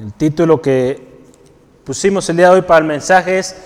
[0.00, 1.24] El título que
[1.82, 3.56] pusimos el día de hoy para el mensaje es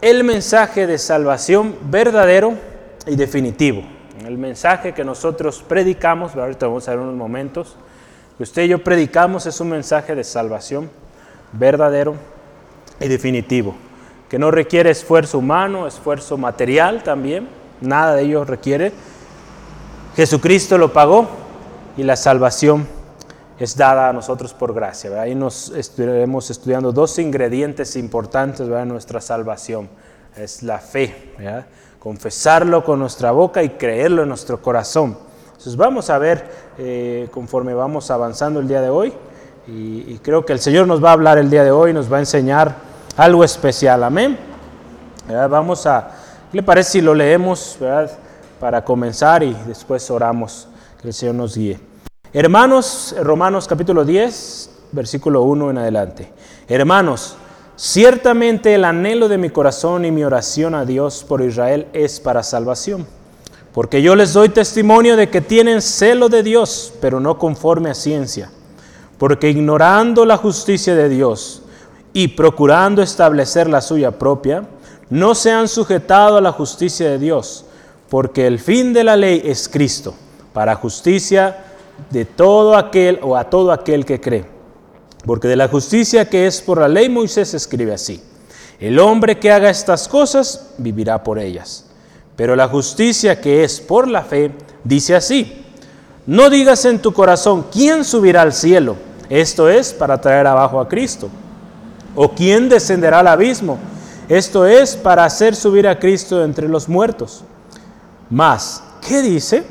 [0.00, 2.54] El mensaje de salvación verdadero
[3.06, 3.82] y definitivo.
[4.24, 7.76] El mensaje que nosotros predicamos, ahorita vamos a ver unos momentos,
[8.38, 10.90] que usted y yo predicamos es un mensaje de salvación
[11.52, 12.14] verdadero
[12.98, 13.74] y definitivo,
[14.30, 17.48] que no requiere esfuerzo humano, esfuerzo material también,
[17.82, 18.92] nada de ello requiere.
[20.16, 21.28] Jesucristo lo pagó
[21.98, 22.97] y la salvación
[23.58, 25.20] es dada a nosotros por gracia.
[25.20, 29.88] Ahí nos estaremos estudiando dos ingredientes importantes de nuestra salvación.
[30.36, 31.34] Es la fe,
[31.98, 35.18] confesarlo con nuestra boca y creerlo en nuestro corazón.
[35.46, 39.12] Entonces vamos a ver eh, conforme vamos avanzando el día de hoy
[39.66, 42.16] y, creo que el Señor nos va a hablar el día de hoy, nos va
[42.16, 42.76] a enseñar
[43.16, 44.02] algo especial.
[44.02, 44.38] Amén.
[45.28, 46.10] Vamos a,
[46.50, 47.76] ¿qué le parece si lo leemos
[48.60, 50.68] para comenzar y después oramos
[51.02, 51.87] que el Señor nos guíe?
[52.34, 56.30] Hermanos, Romanos capítulo 10, versículo 1 en adelante.
[56.68, 57.36] Hermanos,
[57.74, 62.42] ciertamente el anhelo de mi corazón y mi oración a Dios por Israel es para
[62.42, 63.06] salvación.
[63.72, 67.94] Porque yo les doy testimonio de que tienen celo de Dios, pero no conforme a
[67.94, 68.50] ciencia.
[69.16, 71.62] Porque ignorando la justicia de Dios
[72.12, 74.68] y procurando establecer la suya propia,
[75.08, 77.64] no se han sujetado a la justicia de Dios,
[78.10, 80.14] porque el fin de la ley es Cristo,
[80.52, 81.64] para justicia
[82.10, 84.44] de todo aquel o a todo aquel que cree.
[85.24, 88.22] Porque de la justicia que es por la ley Moisés escribe así,
[88.80, 91.86] el hombre que haga estas cosas vivirá por ellas.
[92.36, 94.52] Pero la justicia que es por la fe
[94.84, 95.64] dice así,
[96.26, 98.96] no digas en tu corazón, ¿quién subirá al cielo?
[99.28, 101.28] Esto es para traer abajo a Cristo.
[102.14, 103.78] ¿O quién descenderá al abismo?
[104.28, 107.44] Esto es para hacer subir a Cristo entre los muertos.
[108.30, 109.64] Mas, ¿qué dice?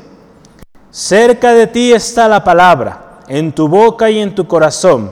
[0.90, 5.10] Cerca de ti está la palabra, en tu boca y en tu corazón.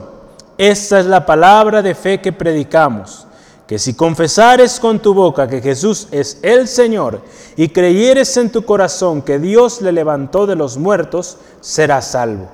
[0.57, 3.27] Esta es la palabra de fe que predicamos,
[3.67, 7.21] que si confesares con tu boca que Jesús es el Señor
[7.55, 12.49] y creyeres en tu corazón que Dios le levantó de los muertos, serás salvo.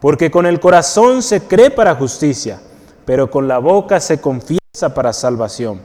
[0.00, 2.58] Porque con el corazón se cree para justicia,
[3.04, 5.82] pero con la boca se confiesa para salvación.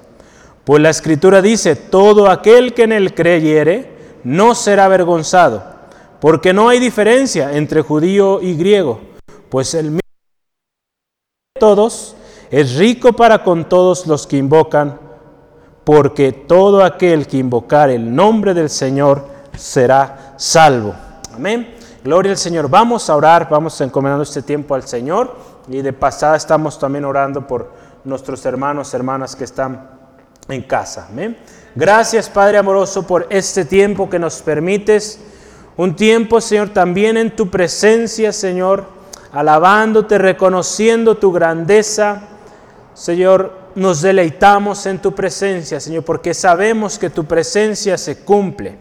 [0.63, 3.91] Pues la escritura dice, todo aquel que en él creyere
[4.23, 5.76] no será avergonzado
[6.19, 8.99] porque no hay diferencia entre judío y griego,
[9.49, 9.99] pues el mismo
[11.59, 12.15] todos
[12.49, 14.99] es rico para con todos los que invocan,
[15.83, 19.25] porque todo aquel que invocar el nombre del Señor
[19.55, 20.93] será salvo.
[21.33, 21.75] Amén.
[22.03, 22.69] Gloria al Señor.
[22.69, 25.35] Vamos a orar, vamos encomendando este tiempo al Señor
[25.67, 27.71] y de pasada estamos también orando por
[28.03, 29.89] nuestros hermanos, hermanas que están
[30.47, 31.07] en casa.
[31.09, 31.37] Amén.
[31.75, 35.19] Gracias Padre amoroso por este tiempo que nos permites
[35.77, 38.85] un tiempo, Señor, también en tu presencia, Señor,
[39.31, 42.23] alabándote, reconociendo tu grandeza.
[42.95, 48.75] Señor, nos deleitamos en tu presencia, Señor, porque sabemos que tu presencia se cumple.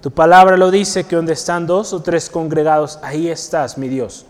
[0.00, 4.26] Tu palabra lo dice que donde están dos o tres congregados, ahí estás, mi Dios.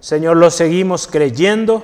[0.00, 1.82] Señor, lo seguimos creyendo,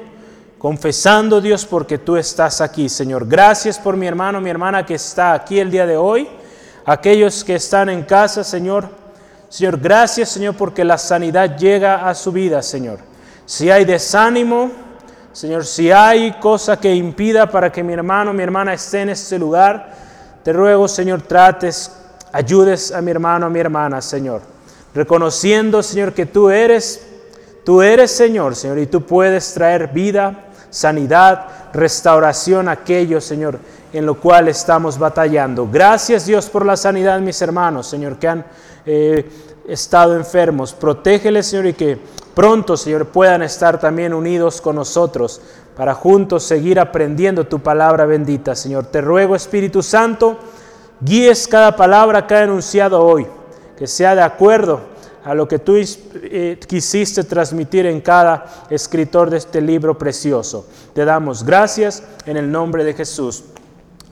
[0.58, 2.90] confesando, Dios, porque tú estás aquí.
[2.90, 6.28] Señor, gracias por mi hermano, mi hermana que está aquí el día de hoy.
[6.84, 8.90] Aquellos que están en casa, Señor,
[9.50, 13.00] Señor, gracias, Señor, porque la sanidad llega a su vida, Señor.
[13.44, 14.70] Si hay desánimo,
[15.32, 19.40] Señor, si hay cosa que impida para que mi hermano, mi hermana esté en este
[19.40, 19.92] lugar,
[20.44, 21.90] te ruego, Señor, trates,
[22.32, 24.42] ayudes a mi hermano, a mi hermana, Señor.
[24.94, 27.04] Reconociendo, Señor, que tú eres,
[27.64, 33.58] tú eres, Señor, Señor, y tú puedes traer vida, sanidad, restauración a aquello, Señor,
[33.92, 35.68] en lo cual estamos batallando.
[35.70, 38.44] Gracias, Dios, por la sanidad, mis hermanos, Señor, que han
[38.86, 39.28] eh,
[39.68, 40.72] estado enfermos.
[40.72, 41.98] Protégeles, Señor, y que
[42.34, 45.40] pronto, Señor, puedan estar también unidos con nosotros
[45.76, 48.86] para juntos seguir aprendiendo tu palabra bendita, Señor.
[48.86, 50.38] Te ruego, Espíritu Santo,
[51.00, 53.26] guíes cada palabra que ha enunciado hoy,
[53.76, 54.80] que sea de acuerdo
[55.24, 60.66] a lo que tú eh, quisiste transmitir en cada escritor de este libro precioso.
[60.94, 63.44] Te damos gracias en el nombre de Jesús.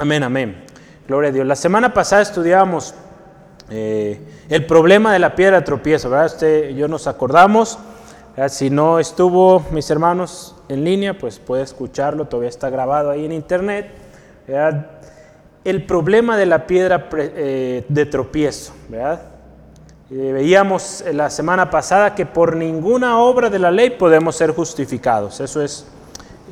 [0.00, 0.64] Amén, amén.
[1.08, 1.44] Gloria a Dios.
[1.44, 2.94] La semana pasada estudiamos
[3.68, 6.26] eh, el problema de la piedra de tropiezo, ¿verdad?
[6.26, 7.80] Usted yo nos acordamos.
[8.48, 13.32] Si no estuvo, mis hermanos, en línea, pues puede escucharlo, todavía está grabado ahí en
[13.32, 13.90] internet.
[15.64, 19.22] El problema de la piedra eh, de tropiezo, ¿verdad?
[20.12, 25.40] Eh, veíamos la semana pasada que por ninguna obra de la ley podemos ser justificados.
[25.40, 25.88] Eso es,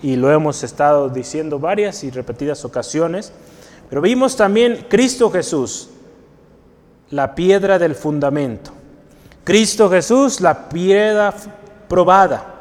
[0.02, 3.32] y lo hemos estado diciendo varias y repetidas ocasiones.
[3.88, 5.90] Pero vimos también Cristo Jesús,
[7.10, 8.72] la piedra del fundamento.
[9.44, 11.32] Cristo Jesús, la piedra
[11.88, 12.54] probada.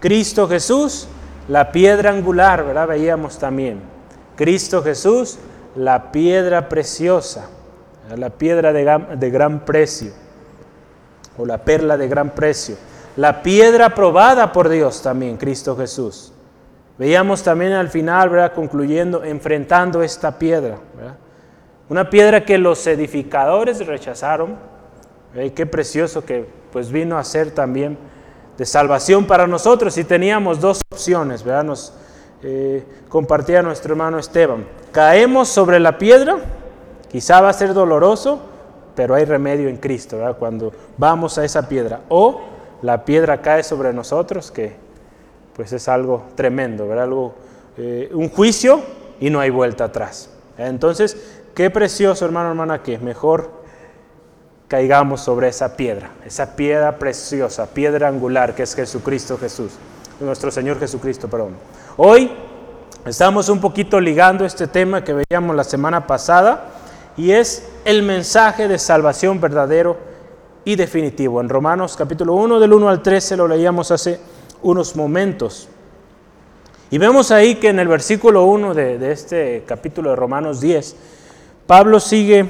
[0.00, 1.08] Cristo Jesús,
[1.48, 2.88] la piedra angular, ¿verdad?
[2.88, 3.80] Veíamos también.
[4.36, 5.38] Cristo Jesús,
[5.74, 7.48] la piedra preciosa,
[8.14, 10.12] la piedra de, gran precio,
[11.36, 12.76] o la perla de gran precio.
[13.16, 16.32] La piedra probada por Dios también, Cristo Jesús.
[16.98, 18.52] Veíamos también al final, ¿verdad?
[18.52, 20.78] Concluyendo, enfrentando esta piedra,
[21.88, 24.56] Una piedra que los edificadores rechazaron.
[25.54, 27.96] Qué precioso que pues vino a ser también
[28.58, 31.64] de salvación para nosotros y teníamos dos opciones, ¿verdad?
[31.64, 31.94] Nos
[32.42, 34.66] eh, compartía nuestro hermano Esteban.
[34.90, 36.38] Caemos sobre la piedra,
[37.08, 38.40] quizá va a ser doloroso,
[38.96, 40.36] pero hay remedio en Cristo, ¿verdad?
[40.36, 42.00] Cuando vamos a esa piedra.
[42.08, 42.40] O
[42.82, 44.87] la piedra cae sobre nosotros, que
[45.58, 47.06] pues es algo tremendo, ¿verdad?
[47.06, 47.34] Algo,
[47.76, 48.80] eh, un juicio
[49.18, 50.30] y no hay vuelta atrás.
[50.56, 51.16] Entonces,
[51.52, 53.50] qué precioso, hermano, hermana, que mejor
[54.68, 59.72] caigamos sobre esa piedra, esa piedra preciosa, piedra angular que es Jesucristo Jesús,
[60.20, 61.56] nuestro Señor Jesucristo, perdón.
[61.96, 62.30] Hoy
[63.04, 66.66] estamos un poquito ligando este tema que veíamos la semana pasada
[67.16, 69.96] y es el mensaje de salvación verdadero
[70.64, 71.40] y definitivo.
[71.40, 75.68] En Romanos capítulo 1 del 1 al 13 lo leíamos hace unos momentos.
[76.90, 80.96] Y vemos ahí que en el versículo 1 de, este capítulo de Romanos 10,
[81.66, 82.46] Pablo sigue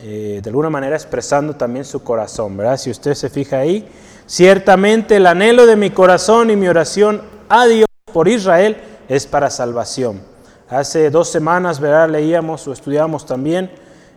[0.00, 2.76] eh, de alguna manera expresando también su corazón, ¿verdad?
[2.76, 3.88] Si usted se fija ahí,
[4.26, 8.76] ciertamente el anhelo de mi corazón y mi oración a Dios por Israel
[9.08, 10.20] es para salvación.
[10.68, 12.10] Hace dos semanas, ¿verdad?
[12.10, 13.70] Leíamos o estudiamos también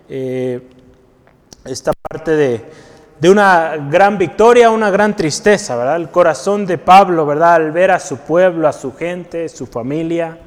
[0.09, 0.67] eh,
[1.63, 2.65] esta parte de,
[3.19, 5.95] de una gran victoria, una gran tristeza, ¿verdad?
[5.95, 7.55] El corazón de Pablo, ¿verdad?
[7.55, 10.37] Al ver a su pueblo, a su gente, su familia,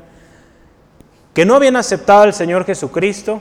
[1.35, 3.41] que no habían aceptado al Señor Jesucristo,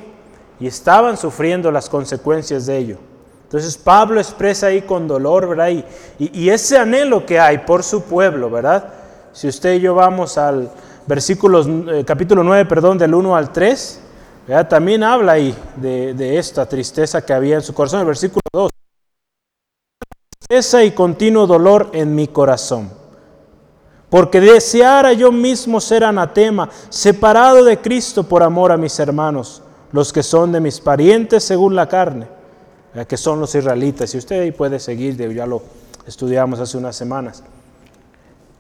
[0.60, 2.98] y estaban sufriendo las consecuencias de ello.
[3.44, 5.70] Entonces Pablo expresa ahí con dolor, ¿verdad?
[6.20, 8.94] Y, ese anhelo que hay por su pueblo, ¿verdad?
[9.31, 10.70] Si usted y yo vamos al
[11.08, 14.02] versículo, eh, capítulo 9, perdón, del 1 al 3,
[14.48, 14.68] ¿verdad?
[14.68, 18.02] también habla ahí de, de, esta tristeza que había en su corazón.
[18.02, 18.72] El versículo 2,
[20.51, 22.90] tristeza y continuo dolor en mi corazón.
[24.10, 29.62] Porque deseara yo mismo ser anatema, separado de Cristo por amor a mis hermanos
[29.92, 32.25] los que son de mis parientes según la carne,
[33.07, 34.16] que son los israelitas.
[34.16, 35.62] Y usted ahí puede seguir, ya lo
[36.07, 37.44] estudiamos hace unas semanas.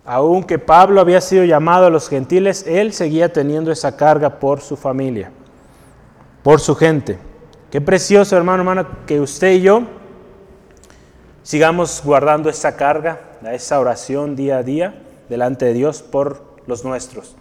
[0.05, 4.77] Aunque Pablo había sido llamado a los gentiles, él seguía teniendo esa carga por su
[4.77, 5.31] familia,
[6.43, 7.17] por su gente.
[7.71, 9.97] Qué precioso, hermano, hermano, que usted y yo
[11.43, 13.19] sigamos guardando esa carga,
[13.51, 14.95] esa oración día a día
[15.29, 17.35] delante de Dios por los nuestros.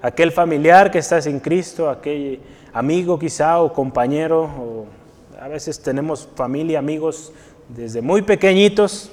[0.00, 2.40] Aquel familiar que está sin Cristo, aquel
[2.72, 4.86] amigo quizá o compañero, o
[5.40, 7.32] a veces tenemos familia, amigos
[7.68, 9.10] desde muy pequeñitos.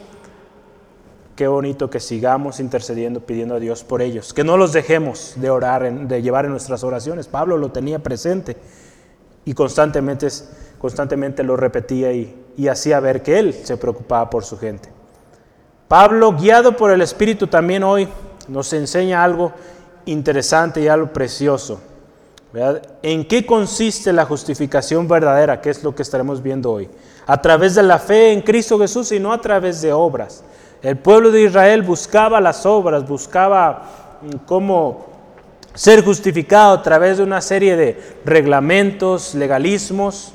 [1.36, 5.50] Qué bonito que sigamos intercediendo, pidiendo a Dios por ellos, que no los dejemos de
[5.50, 7.28] orar, de llevar en nuestras oraciones.
[7.28, 8.58] Pablo lo tenía presente
[9.46, 10.28] y constantemente,
[10.80, 14.90] constantemente lo repetía y, y hacía ver que él se preocupaba por su gente.
[15.88, 18.10] Pablo, guiado por el Espíritu, también hoy
[18.50, 19.54] nos enseña algo
[20.04, 21.80] interesante y algo precioso.
[23.02, 25.62] ¿En qué consiste la justificación verdadera?
[25.62, 26.90] Que es lo que estaremos viendo hoy.
[27.28, 30.44] A través de la fe en Cristo Jesús y no a través de obras.
[30.82, 35.08] El pueblo de Israel buscaba las obras, buscaba mm, cómo
[35.74, 40.34] ser justificado a través de una serie de reglamentos, legalismos.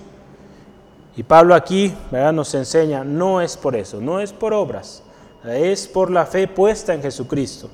[1.16, 5.02] Y Pablo aquí nos enseña, no es por eso, no es por obras,
[5.44, 7.70] es por la fe puesta en Jesucristo.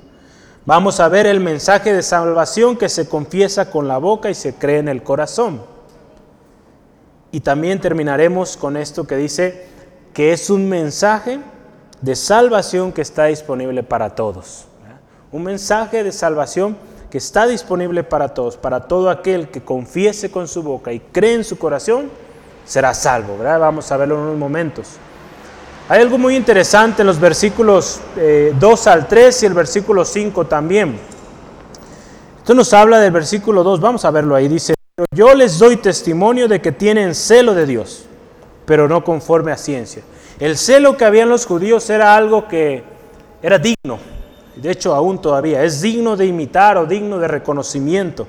[0.66, 4.54] Vamos a ver el mensaje de salvación que se confiesa con la boca y se
[4.54, 5.62] cree en el corazón.
[7.32, 9.68] Y también terminaremos con esto que dice
[10.12, 11.40] que es un mensaje
[12.02, 14.66] de salvación que está disponible para todos.
[15.32, 16.76] Un mensaje de salvación
[17.09, 21.35] que está disponible para todos, para todo aquel que confiese con su boca y cree
[21.35, 22.11] en su corazón,
[22.64, 23.37] será salvo.
[23.38, 24.88] Vamos a verlo en unos momentos.
[25.88, 30.47] Hay algo muy interesante en los versículos 2 eh, al 3 y el versículo 5
[30.47, 30.99] también.
[32.38, 34.47] Esto nos habla del versículo 2, vamos a verlo ahí.
[34.47, 34.75] Dice,
[35.12, 38.05] yo les doy testimonio de que tienen celo de Dios,
[38.67, 40.02] pero no conforme a ciencia.
[40.38, 42.85] El celo que habían los judíos era algo que
[43.43, 43.99] era digno,
[44.57, 48.26] de hecho aún todavía, es digno de imitar o digno de reconocimiento,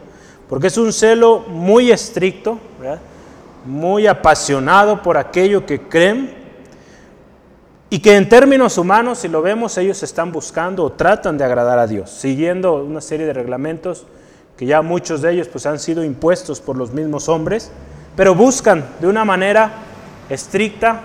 [0.50, 2.58] porque es un celo muy estricto,
[3.66, 6.42] muy apasionado por aquello que creen
[7.90, 11.78] y que en términos humanos, si lo vemos, ellos están buscando o tratan de agradar
[11.78, 14.06] a Dios, siguiendo una serie de reglamentos
[14.56, 17.72] que ya muchos de ellos pues, han sido impuestos por los mismos hombres,
[18.16, 19.72] pero buscan de una manera
[20.30, 21.02] estricta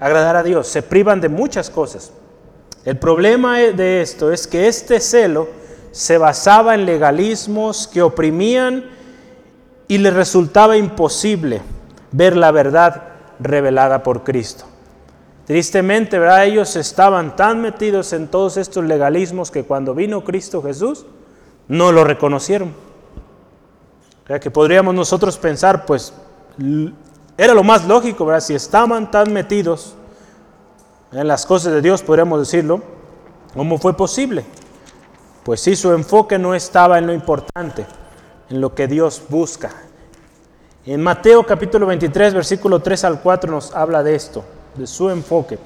[0.00, 2.12] agradar a Dios, se privan de muchas cosas.
[2.84, 5.48] El problema de esto es que este celo
[5.92, 8.86] se basaba en legalismos que oprimían
[9.90, 11.62] y les resultaba imposible
[12.12, 13.08] ver la verdad
[13.40, 14.64] revelada por Cristo.
[15.46, 16.44] Tristemente, ¿verdad?
[16.44, 21.06] ellos estaban tan metidos en todos estos legalismos que cuando vino Cristo Jesús
[21.66, 22.72] no lo reconocieron.
[24.40, 26.12] Que podríamos nosotros pensar, pues
[27.36, 28.42] era lo más lógico, ¿verdad?
[28.42, 29.96] Si estaban tan metidos
[31.10, 32.80] en las cosas de Dios, podríamos decirlo,
[33.54, 34.44] ¿cómo fue posible?
[35.42, 37.86] Pues sí, su enfoque no estaba en lo importante,
[38.50, 39.70] en lo que Dios busca.
[40.84, 45.58] En Mateo capítulo 23, versículo 3 al 4 nos habla de esto, de su enfoque.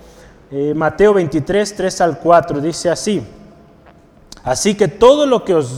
[0.51, 3.27] Eh, Mateo 23, 3 al 4 dice así.
[4.43, 5.73] Así que todo lo que os...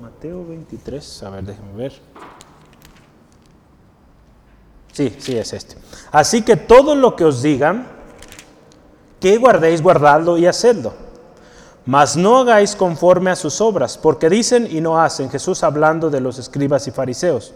[0.00, 1.92] Mateo 23, a ver, déjenme ver.
[4.92, 5.76] Sí, sí es este.
[6.10, 7.86] Así que todo lo que os digan,
[9.20, 11.11] que guardéis, guardadlo y hacedlo
[11.84, 15.30] mas no hagáis conforme a sus obras, porque dicen y no hacen.
[15.30, 17.52] Jesús hablando de los escribas y fariseos.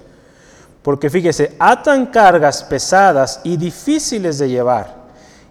[0.82, 4.94] Porque fíjese, atan cargas pesadas y difíciles de llevar,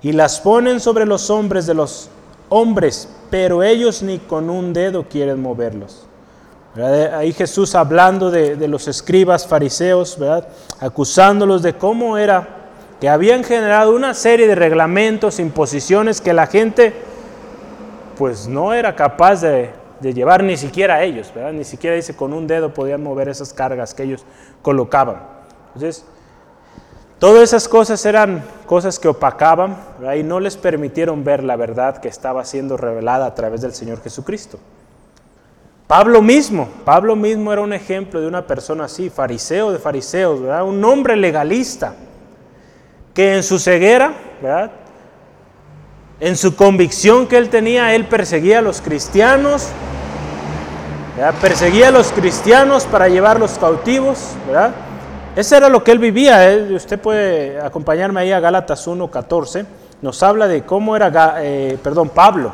[0.01, 2.09] y las ponen sobre los hombres de los
[2.49, 6.05] hombres, pero ellos ni con un dedo quieren moverlos.
[7.13, 10.17] Ahí Jesús hablando de, los escribas fariseos,
[10.79, 12.47] acusándolos de cómo era
[12.99, 16.93] que habían generado una serie de reglamentos, imposiciones que la gente
[18.15, 21.53] pues no era capaz de, llevar ni siquiera a ellos, ¿verdad?
[21.53, 24.25] Ni siquiera dice con un dedo podían mover esas cargas que ellos
[24.61, 25.17] colocaban.
[25.67, 26.05] Entonces,
[27.19, 29.75] todas esas cosas eran cosas que opacaban
[30.15, 34.01] y no les permitieron ver la verdad que estaba siendo revelada a través del Señor
[34.01, 34.59] Jesucristo.
[35.87, 40.83] Pablo mismo, Pablo mismo era un ejemplo de una persona así, fariseo de fariseos, un
[40.83, 41.93] hombre legalista,
[43.13, 44.71] que en su ceguera, ¿verdad?
[46.19, 49.67] En su convicción que él tenía, él perseguía a los cristianos,
[51.41, 54.71] perseguía a los cristianos para llevarlos cautivos, ¿verdad?
[55.35, 56.49] Ese era lo que él vivía.
[56.49, 56.73] ¿eh?
[56.73, 59.65] Usted puede acompañarme ahí a Gálatas 1.14.
[60.01, 62.53] Nos habla de cómo era, eh, perdón, Pablo.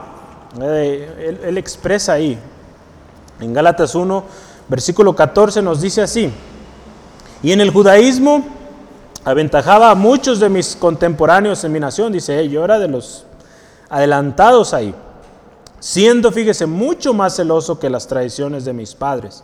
[0.59, 2.39] él, él expresa ahí.
[3.39, 4.23] En Gálatas 1,
[4.67, 6.31] versículo 14 nos dice así.
[7.43, 8.43] Y en el judaísmo
[9.23, 12.11] aventajaba a muchos de mis contemporáneos en mi nación.
[12.11, 13.25] Dice, yo era de los
[13.91, 14.95] adelantados ahí,
[15.79, 19.43] siendo, fíjese, mucho más celoso que las tradiciones de mis padres.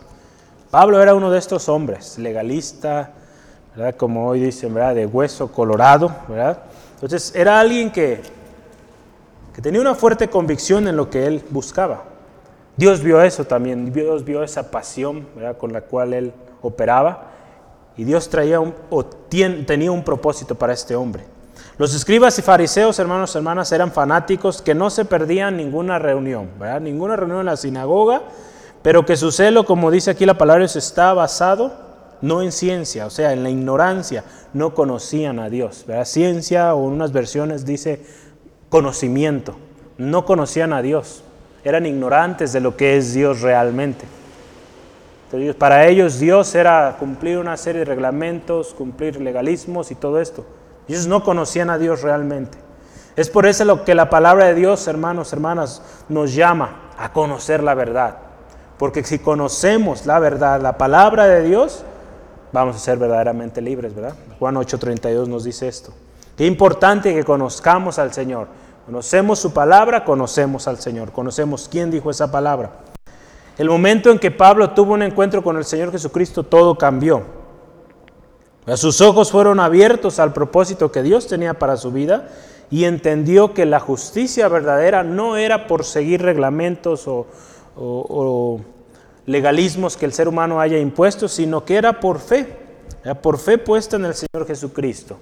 [0.70, 3.12] Pablo era uno de estos hombres, legalista,
[3.76, 3.94] ¿verdad?
[3.96, 4.94] como hoy dicen, ¿verdad?
[4.94, 6.10] de hueso colorado.
[6.28, 6.62] ¿verdad?
[6.94, 8.22] Entonces era alguien que,
[9.54, 12.04] que tenía una fuerte convicción en lo que él buscaba.
[12.74, 15.58] Dios vio eso también, Dios vio esa pasión ¿verdad?
[15.58, 17.32] con la cual él operaba
[17.98, 21.24] y Dios traía un, o tenía un propósito para este hombre.
[21.78, 26.48] Los escribas y fariseos, hermanos y hermanas, eran fanáticos que no se perdían ninguna reunión,
[26.58, 26.80] ¿verdad?
[26.80, 28.22] ninguna reunión en la sinagoga,
[28.82, 31.72] pero que su celo, como dice aquí la palabra, está basado
[32.20, 35.84] no en ciencia, o sea, en la ignorancia, no conocían a Dios.
[35.86, 36.04] ¿verdad?
[36.04, 38.04] Ciencia o en unas versiones dice
[38.70, 39.54] conocimiento,
[39.98, 41.22] no conocían a Dios,
[41.62, 44.04] eran ignorantes de lo que es Dios realmente.
[45.58, 50.44] Para ellos Dios era cumplir una serie de reglamentos, cumplir legalismos y todo esto.
[50.88, 52.58] Ellos no conocían a Dios realmente.
[53.16, 57.62] Es por eso lo que la palabra de Dios, hermanos, hermanas, nos llama a conocer
[57.62, 58.16] la verdad.
[58.78, 61.84] Porque si conocemos la verdad, la palabra de Dios,
[62.52, 64.14] vamos a ser verdaderamente libres, ¿verdad?
[64.38, 65.92] Juan 8:32 nos dice esto.
[66.36, 68.46] Qué importante que conozcamos al Señor.
[68.86, 72.70] Conocemos su palabra, conocemos al Señor, conocemos quién dijo esa palabra.
[73.58, 77.37] El momento en que Pablo tuvo un encuentro con el Señor Jesucristo, todo cambió.
[78.76, 82.28] Sus ojos fueron abiertos al propósito que Dios tenía para su vida
[82.70, 88.60] y entendió que la justicia verdadera no era por seguir reglamentos o,
[89.24, 92.56] legalismos que el ser humano haya impuesto, sino que era por fe,
[93.22, 95.18] por fe puesta en el Señor Jesucristo.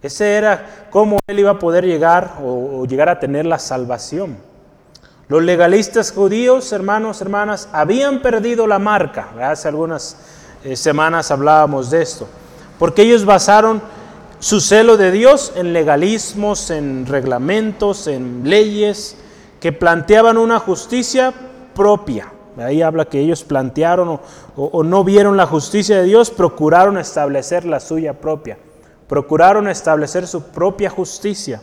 [0.00, 4.36] Ese era cómo él iba a poder llegar o, llegar a tener la salvación.
[5.28, 9.28] Los legalistas judíos, hermanos, hermanas, habían perdido la marca.
[9.40, 10.16] Hace algunas
[10.64, 12.26] eh, semanas hablábamos de esto,
[12.78, 13.82] porque ellos basaron
[14.38, 19.16] su celo de Dios en legalismos, en reglamentos, en leyes
[19.60, 21.32] que planteaban una justicia
[21.74, 22.32] propia.
[22.58, 24.20] Ahí habla que ellos plantearon
[24.56, 28.58] o, no vieron la justicia de Dios, procuraron establecer la suya propia.
[29.08, 31.62] Procuraron establecer su propia justicia.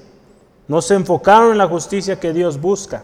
[0.68, 3.03] No se enfocaron en la justicia que Dios busca.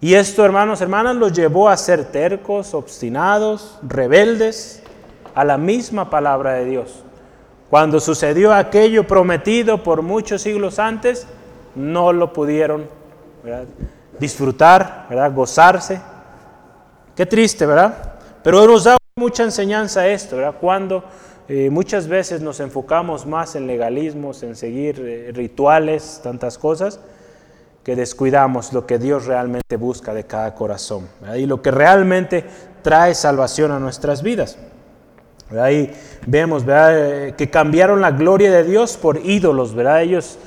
[0.00, 4.82] Y esto, hermanos, hermanas, los llevó a ser tercos, obstinados, rebeldes,
[5.34, 7.04] a la misma palabra de Dios.
[7.70, 11.26] Cuando sucedió aquello prometido por muchos siglos antes,
[11.74, 12.86] no lo pudieron
[14.18, 15.32] disfrutar, ¿verdad?
[15.34, 16.00] gozarse.
[17.16, 18.14] Qué triste, ¿verdad?
[18.42, 20.54] Pero nos da mucha enseñanza esto, ¿verdad?
[20.60, 21.04] Cuando
[21.48, 27.00] eh, muchas veces nos enfocamos más en legalismos, en seguir eh, rituales, tantas cosas,
[27.82, 32.44] que descuidamos lo que Dios realmente busca de cada corazón y lo que realmente
[32.82, 34.56] trae salvación a nuestras vidas.
[35.58, 35.92] Ahí
[36.26, 40.02] vemos eh, que cambiaron la gloria de Dios por ídolos, ¿verdad?
[40.02, 40.38] Ellos,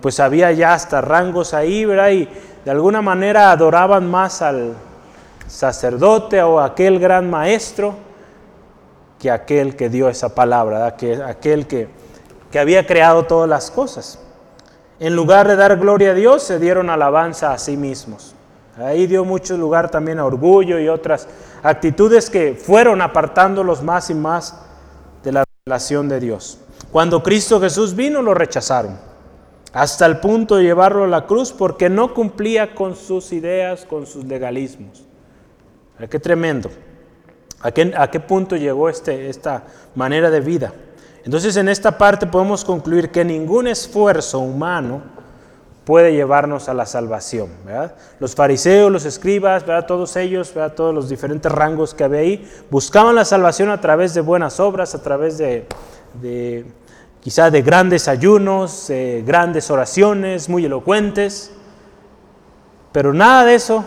[0.00, 2.10] pues había ya hasta rangos ahí, ¿verdad?
[2.10, 2.28] Y
[2.64, 4.74] de alguna manera adoraban más al
[5.48, 7.94] sacerdote o aquel gran maestro
[9.18, 11.88] que aquel que dio esa palabra, que aquel que,
[12.50, 14.20] que había creado todas las cosas.
[15.00, 18.35] En lugar de dar gloria a Dios, se dieron alabanza a sí mismos.
[18.76, 21.26] Ahí dio mucho lugar también a orgullo y otras
[21.62, 24.60] actitudes que fueron apartándolos más y más
[25.22, 26.60] de la relación de Dios.
[26.92, 28.98] Cuando Cristo Jesús vino, lo rechazaron,
[29.72, 34.06] hasta el punto de llevarlo a la cruz porque no cumplía con sus ideas, con
[34.06, 35.04] sus legalismos.
[36.10, 36.70] Qué tremendo.
[37.60, 39.64] ¿A qué, punto llegó este, esta
[39.94, 40.72] manera de vida?
[41.24, 45.15] Entonces en esta parte podemos concluir que ningún esfuerzo humano
[45.86, 47.48] puede llevarnos a la salvación.
[48.18, 53.24] Los fariseos, los escribas, todos ellos, todos los diferentes rangos que había ahí, buscaban la
[53.24, 55.64] salvación a través de buenas obras, a través de,
[56.20, 56.66] de
[57.20, 58.90] quizá de grandes ayunos,
[59.24, 61.52] grandes oraciones, muy elocuentes,
[62.90, 63.84] pero nada de eso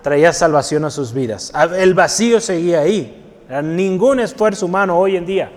[0.00, 1.52] traía salvación a sus vidas.
[1.76, 3.44] El vacío seguía ahí.
[3.62, 5.52] Ningún esfuerzo humano hoy en día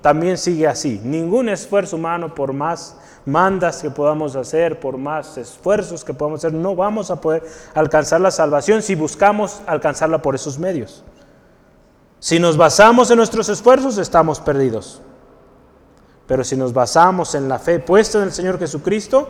[0.00, 1.00] también sigue así.
[1.02, 6.52] Ningún esfuerzo humano, por más mandas que podamos hacer, por más esfuerzos que podamos hacer,
[6.52, 7.42] no vamos a poder
[7.74, 11.04] alcanzar la salvación si buscamos alcanzarla por esos medios.
[12.18, 15.00] Si nos basamos en nuestros esfuerzos, estamos perdidos.
[16.26, 19.28] Pero si nos basamos en la fe puesta en el Señor Jesucristo,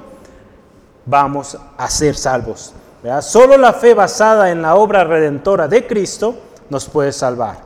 [1.07, 2.75] vamos a ser salvos.
[3.23, 6.35] Solo la fe basada en la obra redentora de Cristo
[6.69, 7.59] nos puede salvar.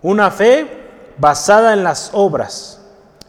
[0.00, 0.66] Una fe
[1.18, 2.80] basada en las obras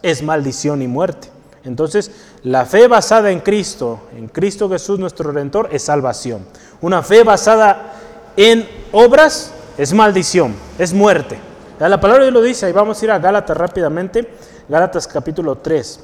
[0.02, 1.33] es maldición y muerte.
[1.64, 2.10] Entonces,
[2.42, 6.44] la fe basada en Cristo, en Cristo Jesús nuestro redentor, es salvación.
[6.80, 7.94] Una fe basada
[8.36, 11.38] en obras es maldición, es muerte.
[11.78, 14.32] La palabra de Dios lo dice, y vamos a ir a Gálatas rápidamente,
[14.68, 16.00] Gálatas capítulo 3.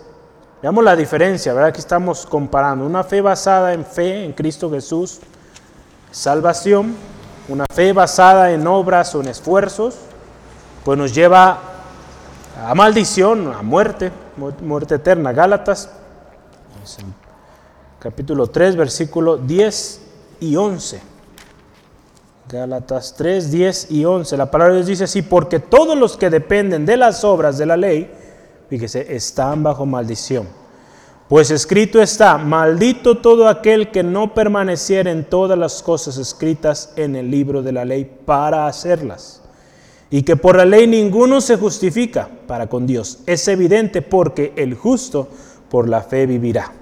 [0.62, 1.70] Veamos la diferencia, ¿verdad?
[1.70, 5.20] Aquí estamos comparando una fe basada en fe en Cristo Jesús,
[6.10, 6.94] salvación,
[7.48, 9.96] una fe basada en obras o en esfuerzos,
[10.84, 11.69] pues nos lleva
[12.66, 14.12] a maldición, a muerte,
[14.62, 15.32] muerte eterna.
[15.32, 15.90] Gálatas,
[17.98, 20.00] capítulo 3, versículo 10
[20.40, 21.00] y 11.
[22.50, 24.36] Gálatas 3, 10 y 11.
[24.36, 27.66] La palabra de Dios dice así, porque todos los que dependen de las obras de
[27.66, 28.10] la ley,
[28.68, 30.46] fíjese, están bajo maldición.
[31.28, 37.14] Pues escrito está, maldito todo aquel que no permaneciera en todas las cosas escritas en
[37.14, 39.39] el libro de la ley para hacerlas.
[40.10, 43.20] Y que por la ley ninguno se justifica para con Dios.
[43.26, 45.28] Es evidente porque el justo
[45.70, 46.72] por la fe vivirá.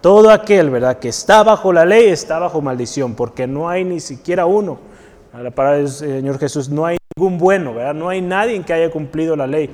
[0.00, 4.00] Todo aquel, ¿verdad?, que está bajo la ley está bajo maldición, porque no hay ni
[4.00, 4.78] siquiera uno.
[5.34, 7.92] La palabra del Señor Jesús, no hay ningún bueno, ¿verdad?
[7.92, 9.68] No hay nadie que haya cumplido la ley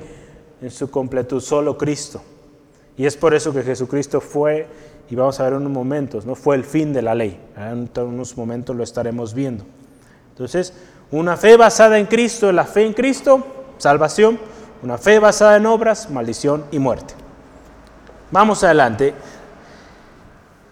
[0.61, 2.21] en su completud, solo Cristo.
[2.97, 4.67] Y es por eso que Jesucristo fue,
[5.09, 7.39] y vamos a ver en unos momentos, no fue el fin de la ley.
[7.55, 9.63] En unos momentos lo estaremos viendo.
[10.31, 10.73] Entonces,
[11.13, 13.45] una fe basada en Cristo, la fe en Cristo,
[13.77, 14.39] salvación.
[14.81, 17.13] Una fe basada en obras, maldición y muerte.
[18.31, 19.13] Vamos adelante.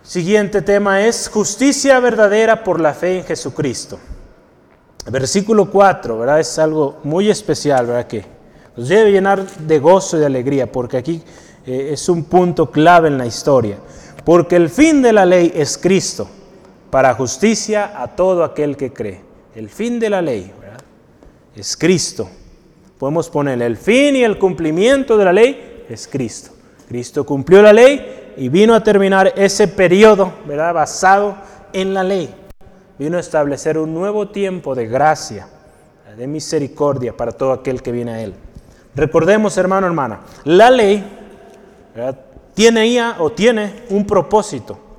[0.02, 4.00] Siguiente tema es justicia verdadera por la fe en Jesucristo.
[5.10, 6.40] Versículo 4, ¿verdad?
[6.40, 8.08] Es algo muy especial, ¿verdad?
[8.08, 8.26] Que
[8.76, 11.24] nos debe llenar de gozo y de alegría, porque aquí
[11.66, 13.78] eh, es un punto clave en la historia.
[14.26, 16.28] Porque el fin de la ley es Cristo,
[16.90, 19.31] para justicia a todo aquel que cree.
[19.56, 20.52] El fin de la ley
[21.56, 22.30] es Cristo.
[22.98, 26.52] Podemos poner el fin y el cumplimiento de la ley es Cristo.
[26.88, 30.74] Cristo cumplió la ley y vino a terminar ese periodo ¿verdad?
[30.74, 31.36] basado
[31.74, 32.34] en la ley.
[32.98, 35.48] Vino a establecer un nuevo tiempo de gracia,
[36.16, 38.34] de misericordia para todo aquel que viene a Él.
[38.96, 41.04] Recordemos, hermano, hermana, la ley
[42.54, 44.91] tiene ella o tiene un propósito.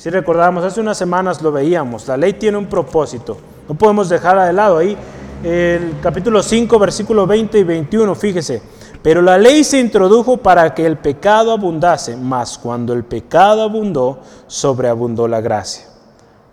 [0.00, 3.36] Si recordamos, hace unas semanas lo veíamos, la ley tiene un propósito.
[3.68, 4.96] No podemos dejarla de lado ahí.
[5.44, 8.62] El capítulo 5, versículo 20 y 21, fíjese.
[9.02, 14.20] Pero la ley se introdujo para que el pecado abundase, mas cuando el pecado abundó,
[14.46, 15.84] sobreabundó la gracia.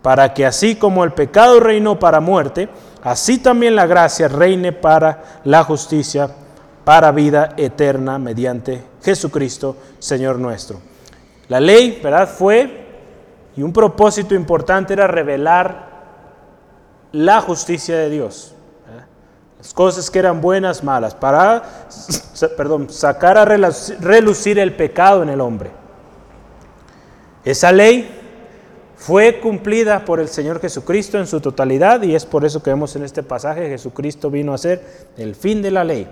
[0.02, 2.68] Para que así como el pecado reinó para muerte,
[3.02, 6.30] así también la gracia reine para la justicia
[6.84, 10.82] para vida eterna mediante Jesucristo, Señor nuestro.
[11.48, 12.28] La ley, ¿verdad?
[12.28, 12.87] Fue
[13.58, 15.88] Y un propósito importante era revelar
[17.12, 18.54] la justicia de Dios.
[18.88, 19.04] ¿eh?
[19.58, 21.64] Las cosas que eran buenas, malas, para
[22.56, 25.72] perdón, sacar a relucir el pecado en el hombre.
[27.44, 28.14] Esa ley
[28.96, 32.96] fue cumplida por el Señor Jesucristo en su totalidad y es por eso que vemos
[32.96, 36.08] en este pasaje Jesucristo vino a ser el fin de la ley.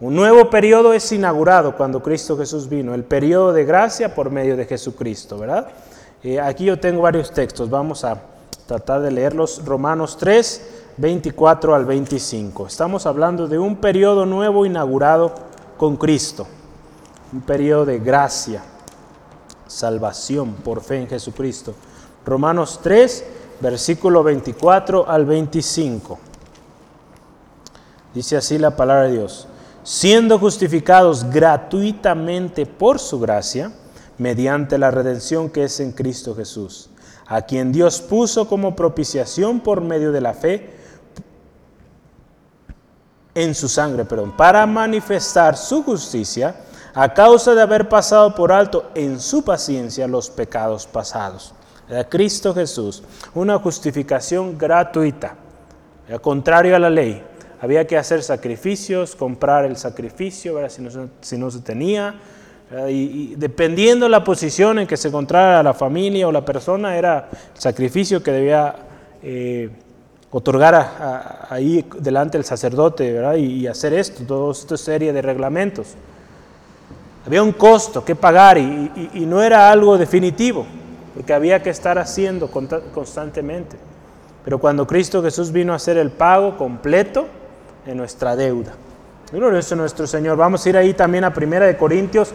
[0.00, 4.56] Un nuevo periodo es inaugurado cuando Cristo Jesús vino, el periodo de gracia por medio
[4.56, 5.68] de Jesucristo, ¿verdad?
[6.24, 8.18] Eh, aquí yo tengo varios textos, vamos a
[8.66, 9.62] tratar de leerlos.
[9.62, 12.66] Romanos 3, 24 al 25.
[12.66, 15.34] Estamos hablando de un periodo nuevo inaugurado
[15.76, 16.46] con Cristo,
[17.30, 18.62] un periodo de gracia
[19.66, 21.74] salvación por fe en Jesucristo.
[22.24, 23.24] Romanos 3,
[23.60, 26.18] versículo 24 al 25.
[28.14, 29.46] Dice así la palabra de Dios.
[29.82, 33.70] Siendo justificados gratuitamente por su gracia,
[34.18, 36.90] mediante la redención que es en Cristo Jesús,
[37.26, 40.70] a quien Dios puso como propiciación por medio de la fe
[43.34, 46.54] en su sangre, perdón, para manifestar su justicia
[46.94, 51.54] a causa de haber pasado por alto en su paciencia los pecados pasados.
[52.08, 53.02] Cristo Jesús,
[53.34, 55.36] una justificación gratuita,
[56.08, 57.22] era contrario a la ley.
[57.60, 62.14] Había que hacer sacrificios, comprar el sacrificio, Si, no, si, no, se tenía.
[62.88, 67.60] Y, dependiendo la posición en que se encontrara la familia o la persona, era el
[67.60, 68.74] sacrificio que debía
[69.22, 69.70] eh,
[70.30, 75.94] otorgar ahí delante del sacerdote y, y, hacer esto, toda esta serie de reglamentos.
[77.26, 80.66] Había un costo que pagar y, no era algo definitivo,
[81.14, 83.76] porque había que estar haciendo constantemente.
[84.44, 87.26] Pero cuando Cristo Jesús vino a hacer el pago completo
[87.86, 88.74] de nuestra deuda.
[89.34, 90.36] Glorioso nuestro Señor.
[90.36, 92.28] Vamos a ir ahí también a Primera de Corintios,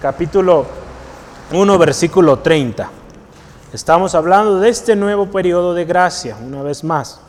[0.00, 0.64] capítulo
[1.52, 2.88] 1, versículo 30.
[3.72, 7.20] Estamos hablando de este nuevo periodo de gracia, una vez más.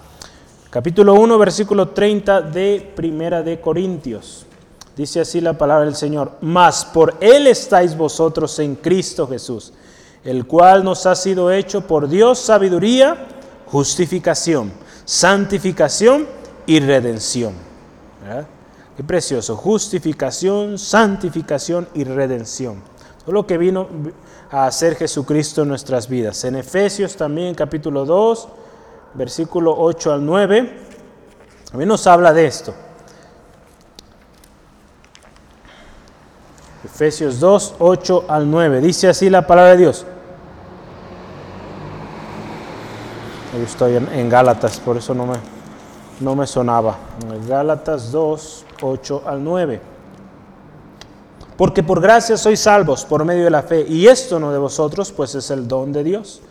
[0.69, 4.45] Capítulo 1, versículo 30 de Primera de Corintios.
[4.95, 9.73] Dice así la palabra del Señor, mas por Él estáis vosotros en Cristo Jesús,
[10.23, 13.17] el cual nos ha sido hecho por Dios sabiduría,
[13.65, 14.71] justificación,
[15.05, 16.27] santificación
[16.67, 17.55] y redención.
[19.01, 22.83] Qué precioso, justificación, santificación y redención.
[23.25, 23.87] Todo lo que vino
[24.51, 26.43] a hacer Jesucristo en nuestras vidas.
[26.43, 28.47] En Efesios también capítulo 2,
[29.15, 30.77] versículo 8 al 9,
[31.71, 32.75] también nos habla de esto.
[36.85, 38.81] Efesios 2, 8 al 9.
[38.81, 40.05] Dice así la palabra de Dios.
[43.57, 45.37] Yo estoy en, Gálatas, por eso no me,
[46.19, 46.97] no me sonaba.
[47.47, 49.81] Gálatas 2, 8 al 9.
[51.57, 55.11] Porque por gracia sois salvos por medio de la fe, y esto no de vosotros,
[55.11, 56.41] pues es el don de Dios,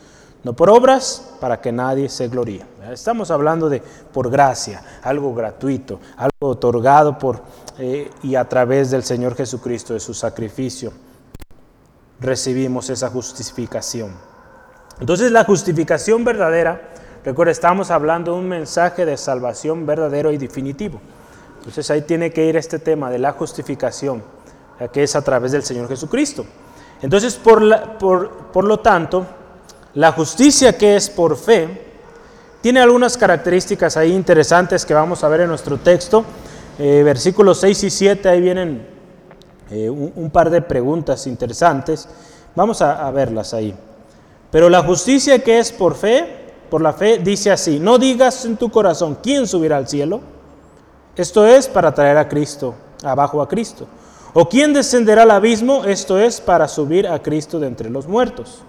[0.45, 2.65] no por obras, para que nadie se gloríe.
[2.93, 7.43] Estamos hablando de por gracia, algo gratuito, algo otorgado por
[7.79, 10.93] eh, y a través del Señor Jesucristo, de su sacrificio,
[12.21, 14.13] recibimos esa justificación.
[15.01, 16.91] Entonces la justificación verdadera,
[17.25, 21.01] recuerda, estamos hablando de un mensaje de salvación verdadero y definitivo.
[21.61, 24.23] Entonces ahí tiene que ir este tema de la justificación,
[24.93, 26.45] que es a través del Señor Jesucristo.
[27.03, 29.27] Entonces, por, la, por, por lo tanto,
[29.95, 31.91] la justicia que es por fe,
[32.61, 36.25] tiene algunas características ahí interesantes que vamos a ver en nuestro texto.
[36.79, 38.87] Eh, versículos 6 y 7, ahí vienen
[39.71, 42.09] eh, un, par de preguntas interesantes.
[42.55, 43.75] Vamos a, verlas ahí.
[44.51, 48.57] Pero la justicia que es por fe, por la fe, dice así, no digas en
[48.57, 50.21] tu corazón, ¿quién subirá al cielo?
[51.21, 53.87] Esto es para traer a Cristo, abajo a Cristo.
[54.33, 55.85] ¿O quién descenderá al abismo?
[55.85, 58.63] Esto es para subir a Cristo de entre los muertos.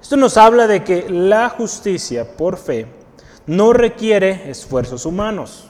[0.00, 2.86] Esto nos habla de que la justicia por fe
[3.46, 5.68] no requiere esfuerzos humanos.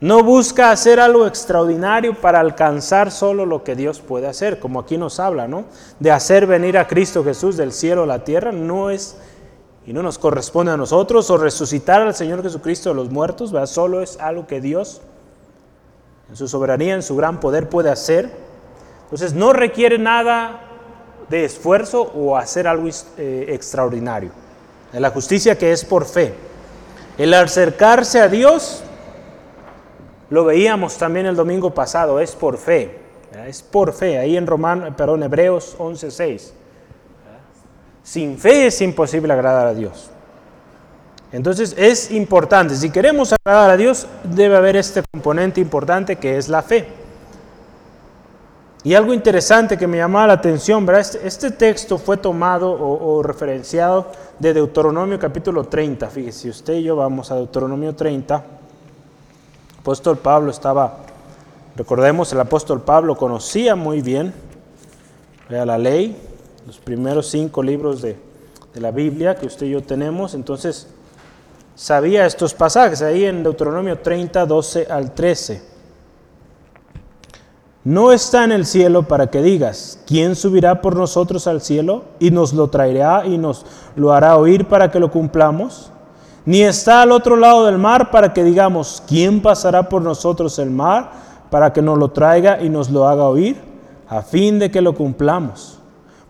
[0.00, 4.98] No busca hacer algo extraordinario para alcanzar solo lo que Dios puede hacer, como aquí
[4.98, 5.66] nos habla, ¿no?
[6.00, 9.18] De hacer venir a Cristo Jesús del cielo a la tierra no es
[9.88, 13.68] y no nos corresponde a nosotros o resucitar al Señor Jesucristo de los muertos, ¿verdad?
[13.68, 15.00] Solo es algo que Dios
[16.28, 18.30] en su soberanía, en su gran poder puede hacer.
[19.04, 20.60] Entonces no requiere nada
[21.30, 24.30] de esfuerzo o hacer algo eh, extraordinario.
[24.92, 26.34] La justicia que es por fe.
[27.16, 28.82] El acercarse a Dios
[30.28, 32.98] lo veíamos también el domingo pasado, es por fe.
[33.46, 36.57] Es por fe, ahí en Romano, perdón, Hebreos 11:6.
[38.08, 40.08] Sin fe es imposible agradar a Dios.
[41.30, 46.48] Entonces es importante, si queremos agradar a Dios, debe haber este componente importante que es
[46.48, 46.88] la fe.
[48.82, 51.02] Y algo interesante que me llamaba la atención, ¿verdad?
[51.02, 56.08] Este, este texto fue tomado o, referenciado de Deuteronomio capítulo 30.
[56.08, 58.36] Fíjese, usted y yo vamos a Deuteronomio 30.
[58.36, 60.96] El apóstol Pablo estaba,
[61.76, 64.32] recordemos, el apóstol Pablo conocía muy bien
[65.50, 66.27] la ley,
[66.68, 68.16] los primeros cinco libros de,
[68.72, 70.86] de la Biblia que usted y yo tenemos, entonces
[71.74, 75.78] sabía estos pasajes ahí en Deuteronomio 30, 12 al 13
[77.88, 82.30] no está en el cielo para que digas, ¿quién subirá por nosotros al cielo y
[82.30, 83.64] nos lo traerá y nos
[83.96, 85.90] lo hará oír para que lo cumplamos?
[86.44, 90.70] Ni está al otro lado del mar para que digamos, ¿quién pasará por nosotros el
[90.70, 91.12] mar
[91.48, 93.56] para que nos lo traiga y nos lo haga oír,
[94.06, 95.77] a fin de que lo cumplamos?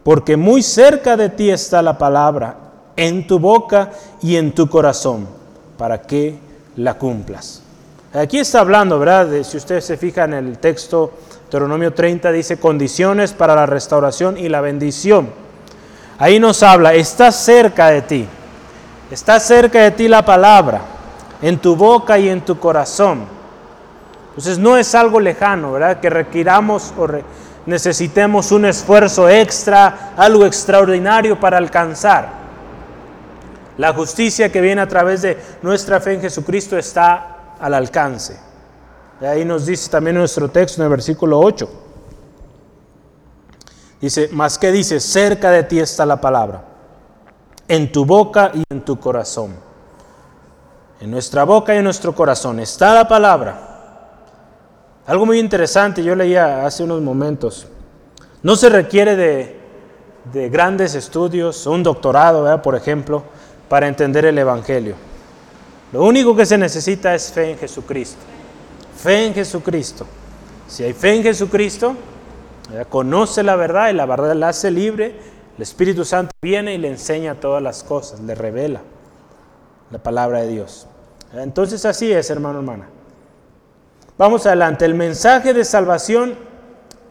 [0.08, 2.56] Porque muy cerca de ti está la palabra,
[2.96, 3.90] en tu boca
[4.22, 5.28] y en tu corazón,
[5.76, 6.38] para que
[6.76, 7.62] la cumplas.
[8.14, 9.28] Aquí está hablando, ¿verdad?
[9.42, 14.48] si usted se fija en el texto Deuteronomio 30 dice condiciones para la restauración y
[14.48, 15.28] la bendición.
[16.16, 18.26] Ahí nos habla, está cerca de ti,
[19.10, 20.80] está cerca de ti la palabra,
[21.42, 23.26] en tu boca y en tu corazón.
[24.30, 26.00] Entonces no es algo lejano, ¿verdad?
[26.00, 27.06] Que requiramos o
[27.68, 32.30] necesitemos un esfuerzo extra, algo extraordinario para alcanzar.
[33.76, 38.40] La justicia que viene a través de nuestra fe en Jesucristo está al alcance.
[39.20, 41.68] Ahí nos dice también nuestro texto en el versículo 8.
[44.00, 46.64] Dice, más que dice, cerca de ti está la palabra,
[47.66, 49.54] en tu boca y en tu corazón.
[51.02, 53.67] En nuestra boca y en nuestro corazón está la palabra.
[55.08, 57.66] Algo muy interesante, yo leía hace unos momentos.
[58.42, 59.56] No se requiere de,
[60.30, 63.22] de grandes estudios, un doctorado, por ejemplo,
[63.70, 64.96] para entender el Evangelio.
[65.94, 68.18] Lo único que se necesita es fe en Jesucristo.
[68.98, 70.06] Fe en Jesucristo.
[70.66, 71.94] Si hay fe en Jesucristo,
[72.90, 75.18] conoce la verdad y la verdad la hace libre,
[75.56, 78.82] el Espíritu Santo viene y le enseña todas las cosas, le revela
[79.90, 80.86] la palabra de Dios.
[81.32, 82.97] Entonces así es, hermano, hermana.
[84.18, 84.84] Vamos adelante.
[84.84, 86.34] El mensaje de salvación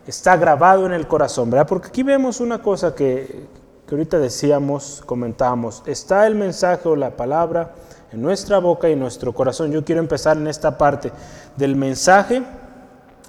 [0.06, 1.66] está grabado en el corazón, ¿verdad?
[1.66, 3.48] Porque aquí vemos una cosa que,
[3.88, 5.84] que ahorita decíamos, comentamos.
[5.86, 7.72] Está el mensaje o la palabra
[8.12, 9.72] en nuestra boca y nuestro corazón.
[9.72, 11.14] Yo quiero empezar en esta parte
[11.56, 12.44] del mensaje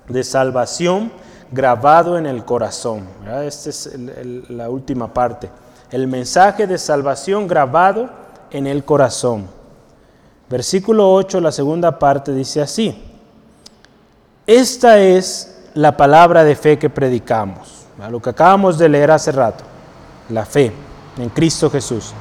[0.09, 1.13] de salvación
[1.53, 3.07] grabado en el corazón.
[3.45, 3.97] Esta es
[4.49, 5.51] la última parte.
[5.93, 8.11] El mensaje de salvación grabado
[8.51, 9.47] en el corazón.
[10.51, 13.08] Versículo 8, la segunda parte dice así.
[14.49, 17.85] Esta es la palabra de fe que predicamos.
[18.11, 19.63] Lo que acabamos de leer hace rato.
[20.31, 20.73] La fe
[21.19, 22.13] en Cristo Jesús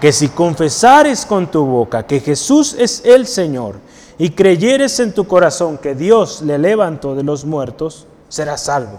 [0.00, 3.76] que si confesares con tu boca que Jesús es el Señor
[4.16, 8.98] y creyeres en tu corazón que Dios le levantó de los muertos, serás salvo.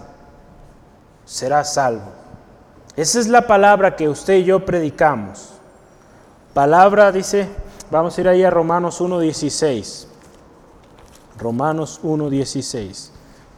[1.26, 2.12] Serás salvo.
[2.96, 5.50] Esa es la palabra que usted y yo predicamos.
[6.54, 7.48] Palabra dice,
[7.90, 10.11] vamos a ir ahí a Romanos 1.16.
[11.42, 13.12] Romanos 1.16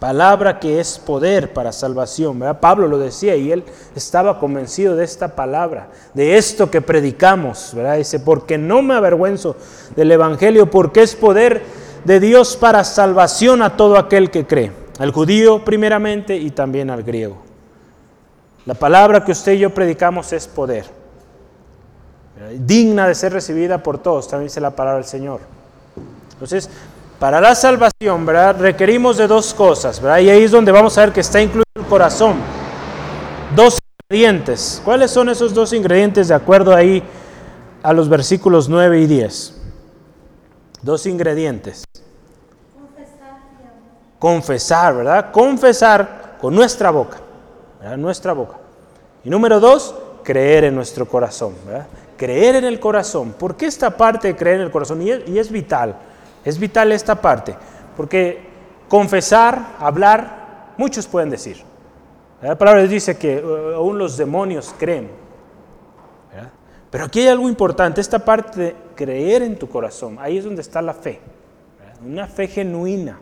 [0.03, 2.43] palabra que es poder para salvación.
[2.59, 3.63] Pablo lo decía y él
[3.95, 7.71] estaba convencido de esta palabra, de esto que predicamos.
[7.73, 7.95] ¿verdad?
[7.95, 9.55] Dice, porque no me avergüenzo
[9.95, 11.63] del Evangelio, porque es poder
[12.03, 17.03] de Dios para salvación a todo aquel que cree, al judío primeramente y también al
[17.03, 17.37] griego.
[18.65, 20.83] La palabra que usted y yo predicamos es poder,
[22.57, 25.39] digna de ser recibida por todos, también dice la palabra del Señor.
[26.33, 26.69] Entonces,
[27.23, 28.57] para la salvación, ¿verdad?
[28.59, 30.19] Requerimos de dos cosas, ¿verdad?
[30.19, 32.35] Y ahí es donde vamos a ver que está incluido el corazón.
[33.55, 34.81] Dos ingredientes.
[34.83, 37.01] ¿Cuáles son esos dos ingredientes de acuerdo ahí
[37.81, 39.61] a los versículos 9 y 10?
[40.81, 41.85] Dos ingredientes.
[44.19, 45.31] Confesar, ¿verdad?
[45.31, 47.19] Confesar con nuestra boca,
[47.79, 47.95] ¿verdad?
[47.95, 48.57] Nuestra boca.
[49.23, 51.87] Y número dos, creer en nuestro corazón, ¿verdad?
[52.17, 53.31] Creer en el corazón.
[53.31, 55.01] ¿Por qué esta parte de creer en el corazón?
[55.01, 55.95] y es vital.
[56.43, 57.55] Es vital esta parte,
[57.95, 58.39] porque
[58.89, 61.57] confesar, hablar, muchos pueden decir.
[62.41, 65.23] La palabra dice que uh, aún los demonios creen.
[66.89, 70.61] Pero aquí hay algo importante, esta parte de creer en tu corazón, ahí es donde
[70.61, 71.19] está la fe.
[72.05, 73.17] Una fe genuina,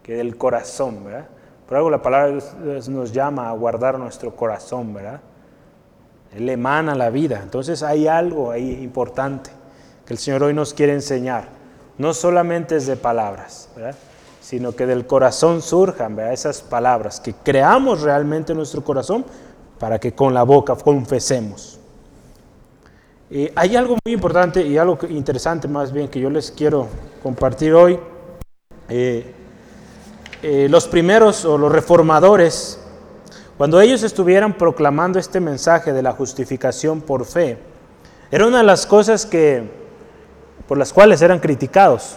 [0.00, 1.26] que del corazón, ¿verdad?
[1.66, 2.38] Por algo la palabra
[2.88, 5.20] nos llama a guardar nuestro corazón, ¿verdad?
[6.36, 7.40] Él emana la vida.
[7.42, 9.50] Entonces hay algo ahí importante
[10.06, 11.48] que el Señor hoy nos quiere enseñar
[11.98, 13.68] no solamente es de palabras,
[14.40, 19.24] sino que del corazón surjan esas palabras, que creamos realmente en nuestro corazón
[19.78, 21.78] para que con la boca confesemos.
[23.56, 26.88] hay algo muy importante y algo interesante más bien que yo les quiero
[27.22, 27.98] compartir hoy.
[28.88, 29.34] Eh,
[30.42, 32.78] eh, los primeros o los reformadores,
[33.56, 37.56] cuando ellos estuvieran proclamando este mensaje de la justificación por fe,
[38.30, 39.83] era una de las cosas que,
[40.68, 42.16] por las cuales eran criticados.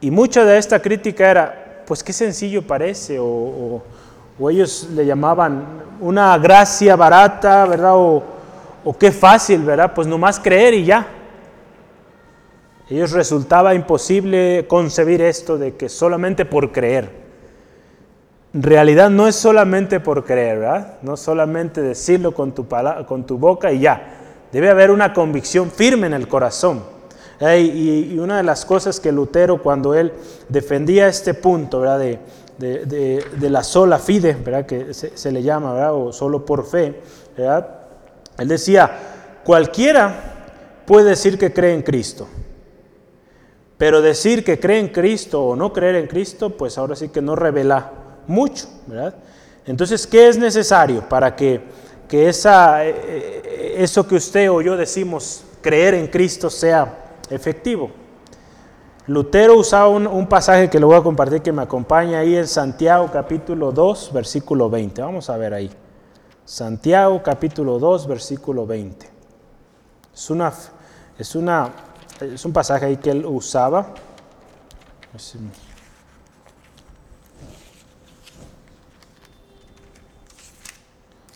[0.00, 3.82] Y mucha de esta crítica era, pues qué sencillo parece, o,
[4.48, 5.64] ellos le llamaban
[6.00, 7.94] una gracia barata, ¿verdad?
[7.96, 8.22] O,
[8.98, 9.92] qué fácil, ¿verdad?
[9.94, 11.06] Pues nomás creer y ya.
[12.88, 17.10] Ellos resultaba imposible concebir esto de que solamente por creer.
[18.54, 20.98] En realidad no es solamente por creer, ¿verdad?
[21.02, 24.14] No solamente decirlo con tu boca y ya.
[24.52, 26.97] Debe haber una convicción firme en el corazón.
[27.40, 30.12] Y, una de las cosas que Lutero, cuando él
[30.48, 31.98] defendía este punto ¿verdad?
[31.98, 32.18] De,
[32.58, 34.66] de, la sola fide, ¿verdad?
[34.66, 35.94] que se, se, le llama, ¿verdad?
[35.94, 37.00] o solo por fe,
[37.36, 37.78] ¿verdad?
[38.38, 38.90] él decía,
[39.44, 42.26] cualquiera puede decir que cree en Cristo,
[43.76, 47.22] pero decir que cree en Cristo o no creer en Cristo, pues ahora sí que
[47.22, 47.92] no revela
[48.26, 49.14] mucho, ¿verdad?
[49.64, 51.60] Entonces, ¿qué es necesario para que,
[52.08, 57.90] que esa, eh, eh, eso que usted o yo decimos, creer en Cristo, sea efectivo?
[59.06, 62.46] Lutero usaba un, un, pasaje que le voy a compartir que me acompaña ahí en
[62.46, 65.00] Santiago capítulo 2, versículo 20.
[65.00, 65.70] Vamos a ver ahí.
[66.44, 69.08] Santiago capítulo 2, versículo 20.
[70.12, 70.52] Es una,
[71.18, 71.72] es una
[72.20, 73.94] es un pasaje ahí que él usaba.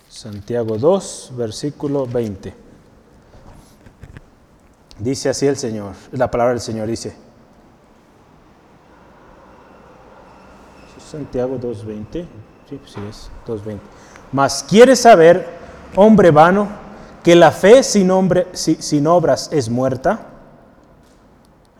[0.08, 2.61] Santiago 2, versículo 20.
[4.98, 7.14] Dice así el Señor, la palabra del Señor dice.
[11.10, 12.26] Santiago 2.20,
[12.68, 13.78] sí, sí es 2.20.
[14.32, 15.46] Mas quieres saber,
[15.94, 16.68] hombre vano,
[17.22, 20.26] que la fe sin, hombre, sin obras es muerta.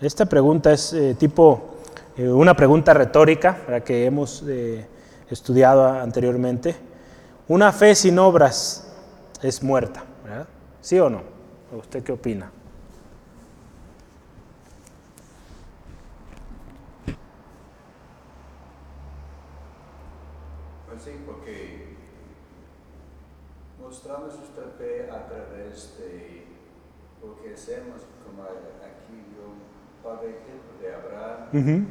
[0.01, 1.77] Esta pregunta es eh, tipo
[2.17, 4.87] eh, una pregunta retórica la que hemos eh,
[5.31, 6.77] estudiado anteriormente.
[7.49, 8.93] Una fe sin obras
[9.41, 10.47] es muerta, ¿verdad?
[10.81, 11.23] ¿Sí o no?
[11.73, 12.51] ¿Usted qué opina?
[20.89, 21.97] Pues sí, porque
[23.81, 26.47] mostramos nuestra fe a través de
[30.81, 31.87] de Abraham,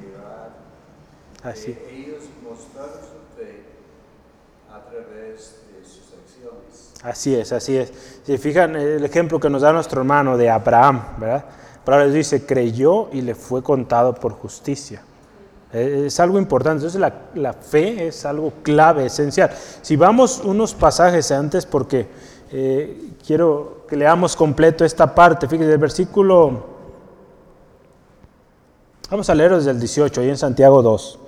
[1.44, 1.78] Así.
[1.90, 3.64] ellos mostraron su fe
[4.70, 6.94] a través de sus acciones.
[7.04, 7.92] Así es, así es.
[8.24, 11.46] Si fijan el ejemplo que nos da nuestro hermano de Abraham, ¿verdad?
[11.84, 15.02] Pero dice, creyó y le fue contado por justicia.
[15.74, 16.86] Eh, es algo importante.
[16.86, 19.50] Entonces la, la, fe es algo clave, esencial.
[19.82, 22.08] Si vamos unos pasajes antes, porque
[22.52, 25.48] eh, quiero que leamos completo esta parte.
[25.48, 26.72] Fíjense, el versículo
[29.12, 31.20] Vamos a leer desde el 18, ahí en Santiago 2.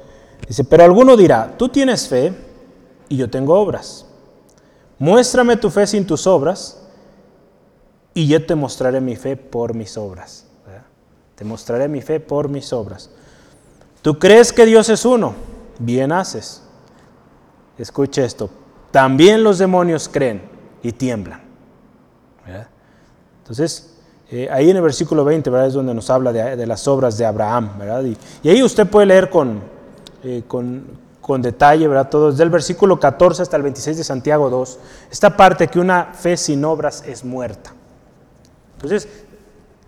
[0.48, 2.34] Dice, pero alguno dirá, tú tienes fe
[3.10, 4.06] y yo tengo obras.
[4.98, 6.82] Muéstrame tu fe sin tus obras
[8.14, 10.48] y yo te mostraré mi fe por mis obras.
[11.36, 13.10] Te mostraré mi fe por mis obras.
[14.02, 15.34] ¿Tú crees que Dios es uno?
[15.78, 16.64] Bien haces.
[17.78, 18.50] Escucha esto.
[18.92, 20.53] También los demonios creen
[20.84, 21.41] y tiemblan.
[23.39, 23.96] Entonces,
[24.30, 25.67] eh, ahí en el versículo 20, ¿verdad?
[25.67, 27.72] Es donde nos habla de, las obras de Abraham.
[28.43, 29.62] Y, ahí usted puede leer con,
[30.24, 30.84] eh, con,
[31.22, 32.10] con, detalle, ¿verdad?
[32.10, 34.80] Todo, desde el versículo 14 hasta el 26 de Santiago 2,
[35.12, 37.74] esta parte que una fe sin obras es muerta.
[38.76, 39.08] Entonces,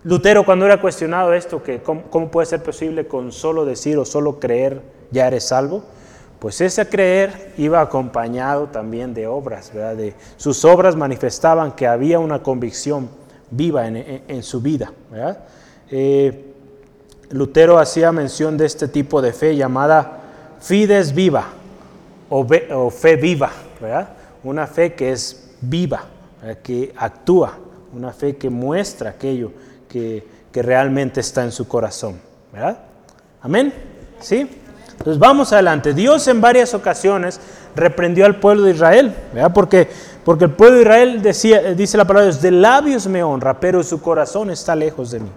[0.04, 4.04] Lutero cuando era cuestionado esto, que cómo, cómo puede ser posible con solo decir o
[4.04, 4.80] solo creer
[5.10, 5.82] ya eres salvo,
[6.38, 9.96] pues ese creer iba acompañado también de obras, ¿verdad?
[9.96, 13.08] De, sus obras manifestaban que había una convicción
[13.50, 14.92] viva en, su vida.
[15.90, 16.52] Eh,
[17.30, 20.20] Lutero hacía mención de este tipo de fe llamada
[20.60, 21.46] fides viva
[22.28, 22.44] o,
[22.90, 23.50] fe viva,
[24.42, 26.04] una fe que es viva,
[26.62, 27.58] que actúa,
[27.94, 29.52] una fe que muestra aquello
[29.88, 32.20] que, que realmente está en su corazón.
[32.52, 32.78] ¿verdad?
[33.42, 33.72] Amén.
[34.20, 34.48] ¿Sí?
[34.98, 35.94] Entonces vamos adelante.
[35.94, 37.40] Dios en varias ocasiones
[37.74, 39.52] reprendió al pueblo de Israel, ¿verdad?
[39.52, 39.88] Porque
[40.26, 43.60] porque el pueblo de Israel decía, dice la palabra de Dios, de labios me honra,
[43.60, 45.30] pero su corazón está lejos de mí.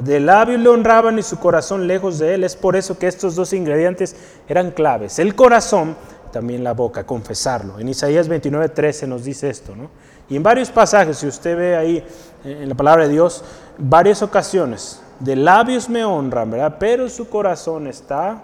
[0.00, 2.42] De labios le honraban y su corazón lejos de él.
[2.42, 4.16] Es por eso que estos dos ingredientes
[4.48, 5.20] eran claves.
[5.20, 5.94] El corazón,
[6.32, 7.78] también la boca, confesarlo.
[7.78, 9.76] En Isaías 29, 13 nos dice esto.
[9.76, 9.90] ¿no?
[10.28, 12.04] Y en varios pasajes, si usted ve ahí
[12.42, 13.44] en la palabra de Dios,
[13.78, 16.76] varias ocasiones, de labios me honran, ¿verdad?
[16.80, 18.42] Pero su corazón está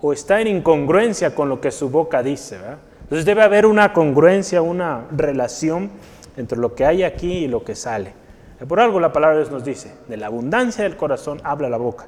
[0.00, 2.78] o está en incongruencia con lo que su boca dice, ¿verdad?
[3.02, 5.90] Entonces debe haber una congruencia, una relación
[6.38, 8.12] entre lo que hay aquí y lo que sale.
[8.66, 11.76] Por algo la palabra de Dios nos dice, de la abundancia del corazón habla la
[11.76, 12.06] boca.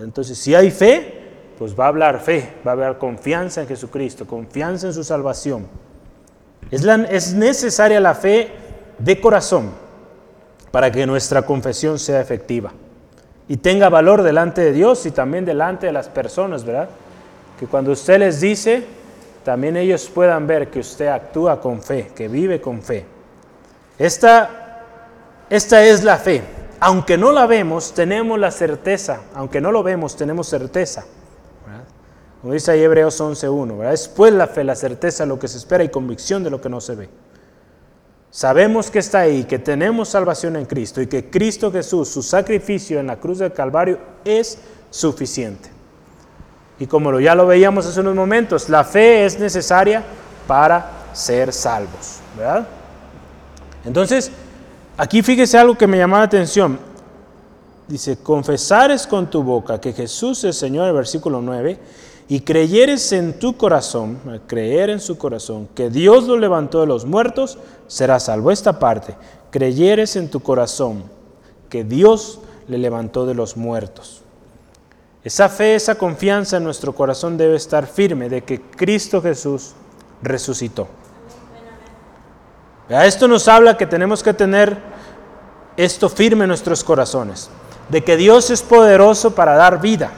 [0.00, 1.20] Entonces, si hay fe,
[1.58, 5.66] pues va a hablar fe, va a haber confianza en Jesucristo, confianza en su salvación.
[6.70, 8.50] Es, es necesaria la fe
[8.98, 9.81] de corazón
[10.72, 12.72] para que nuestra confesión sea efectiva
[13.48, 16.88] y tenga valor delante de Dios y también delante de las personas, ¿verdad?
[17.60, 18.84] Que cuando usted les dice,
[19.44, 23.04] también ellos puedan ver que usted actúa con fe, que vive con fe.
[23.98, 24.80] Esta,
[25.50, 26.42] esta es la fe.
[26.80, 29.20] Aunque no la vemos, tenemos la certeza.
[29.34, 31.04] Aunque no lo vemos, tenemos certeza.
[32.40, 33.92] Como dice ahí Hebreos 11.1, ¿verdad?
[33.92, 36.68] Es pues la fe, la certeza, lo que se espera y convicción de lo que
[36.68, 37.08] no se ve.
[38.32, 42.98] Sabemos que está ahí, que tenemos salvación en Cristo y que Cristo Jesús, su sacrificio
[42.98, 44.56] en la cruz del Calvario es
[44.88, 45.68] suficiente.
[46.78, 50.02] Y como ya lo veíamos hace unos momentos, la fe es necesaria
[50.46, 52.20] para ser salvos.
[52.38, 52.66] ¿verdad?
[53.84, 54.32] Entonces,
[54.96, 56.78] aquí fíjese algo que me llama la atención.
[57.86, 61.78] Dice, confesares con tu boca que Jesús es Señor, el versículo 9,
[62.32, 67.04] y creyeres en tu corazón, creer en su corazón, que Dios lo levantó de los
[67.04, 67.58] muertos,
[67.88, 68.50] será salvo.
[68.50, 69.14] Esta parte,
[69.50, 71.04] creyeres en tu corazón,
[71.68, 74.22] que Dios le levantó de los muertos.
[75.22, 79.74] Esa fe, esa confianza en nuestro corazón debe estar firme de que Cristo Jesús
[80.22, 80.88] resucitó.
[82.88, 84.78] Esto nos habla que tenemos que tener
[85.76, 87.50] esto firme en nuestros corazones,
[87.90, 90.10] de que Dios es poderoso para dar vida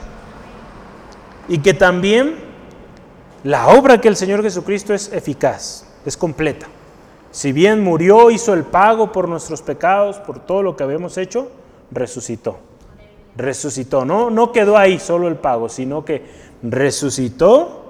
[1.47, 2.35] y que también
[3.43, 6.67] la obra que el Señor Jesucristo es eficaz, es completa.
[7.31, 11.51] Si bien murió, hizo el pago por nuestros pecados, por todo lo que habíamos hecho,
[11.91, 12.59] resucitó
[13.35, 14.05] resucitó.
[14.05, 16.25] No, no quedó ahí solo el pago, sino que
[16.63, 17.83] resucitó.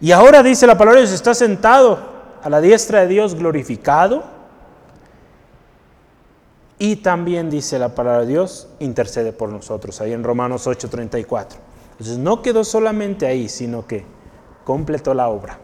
[0.00, 1.98] Y ahora dice la palabra, Dios está sentado
[2.42, 4.24] a la diestra de Dios glorificado.
[6.78, 11.58] Y también dice la palabra de Dios, intercede por nosotros, ahí en Romanos 8:34.
[11.92, 14.04] Entonces no quedó solamente ahí, sino que
[14.64, 15.58] completó la obra.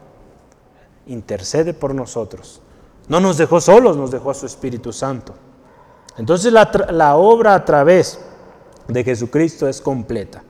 [1.06, 2.62] Intercede por nosotros.
[3.08, 5.34] No nos dejó solos, nos dejó a su Espíritu Santo.
[6.18, 8.20] Entonces la, obra a través
[8.86, 10.42] de Jesucristo es completa.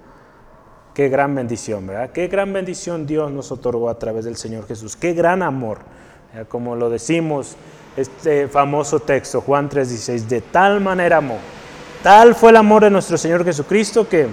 [0.94, 2.10] Qué gran bendición, ¿verdad?
[2.10, 4.96] Qué gran bendición Dios nos otorgó a través del Señor Jesús.
[4.96, 5.78] Qué gran amor.
[6.48, 7.54] Como lo decimos,
[7.96, 11.38] este famoso texto, Juan 3:16, de tal manera amó.
[12.02, 14.28] Tal fue el amor de nuestro Señor Jesucristo que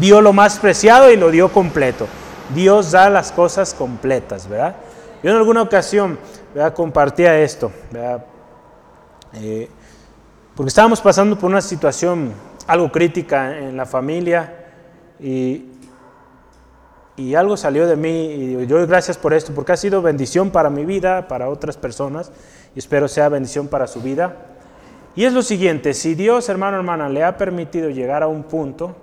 [0.00, 2.06] dio lo más preciado y lo dio completo.
[2.54, 4.76] Dios da las cosas completas, ¿verdad?
[5.22, 6.18] Yo en alguna ocasión
[6.54, 6.72] ¿verdad?
[6.72, 8.24] compartía esto, ¿verdad?
[9.34, 9.68] Eh,
[10.54, 12.32] porque estábamos pasando por una situación
[12.66, 14.66] algo crítica en la familia
[15.20, 15.64] y,
[17.36, 20.70] algo salió de mí y yo doy gracias por esto, porque ha sido bendición para
[20.70, 22.30] mi vida, para otras personas
[22.76, 24.36] y espero sea bendición para su vida.
[25.16, 28.94] Y es lo siguiente, si Dios, hermano, hermana, le ha permitido llegar a un punto,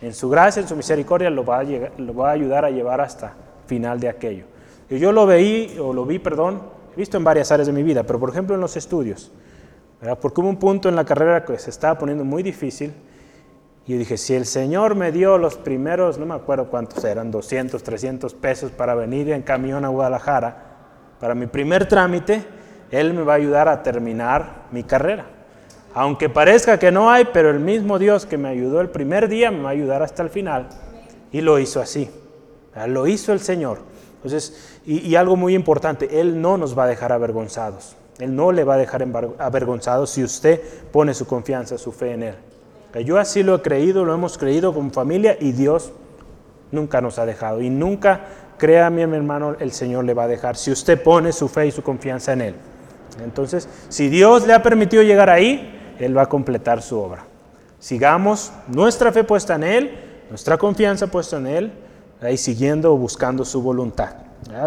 [0.00, 3.34] en su gracia, en su misericordia, lo va a, ayudar a llevar hasta
[3.66, 4.44] final de aquello.
[4.88, 6.62] Yo lo veí, o lo vi, perdón,
[6.96, 9.30] visto en varias áreas de mi vida, pero por ejemplo en los estudios.
[10.20, 12.94] Porque hubo un punto en la carrera que se estaba poniendo muy difícil
[13.88, 17.30] y yo dije, si el Señor me dio los primeros, no me acuerdo cuántos eran,
[17.30, 20.76] 200, 300 pesos para venir en camión a Guadalajara,
[21.18, 22.44] para mi primer trámite,
[22.90, 25.37] Él me va a ayudar a terminar mi carrera.
[25.94, 29.50] Aunque parezca que no hay, pero el mismo Dios que me ayudó el primer día
[29.50, 30.68] me va a ayudar hasta el final.
[31.32, 32.10] Y lo hizo así.
[32.86, 33.78] Lo hizo el Señor.
[34.16, 37.96] Entonces, y algo muy importante, Él no nos va a dejar avergonzados.
[38.18, 39.06] Él no le va a dejar
[39.38, 40.60] avergonzado si usted
[40.92, 42.34] pone su confianza, su fe en Él.
[43.04, 45.92] Yo así lo he creído, lo hemos creído como familia y Dios
[46.72, 47.60] nunca nos ha dejado.
[47.60, 48.22] Y nunca,
[48.58, 51.70] créame mi hermano, el Señor le va a dejar si usted pone su fe y
[51.70, 52.54] su confianza en Él.
[53.22, 57.24] Entonces, si Dios le ha permitido llegar ahí, Él va a completar su obra.
[57.78, 59.98] Sigamos nuestra fe puesta en Él,
[60.30, 61.72] nuestra confianza puesta en Él,
[62.20, 64.10] ahí siguiendo o buscando su voluntad.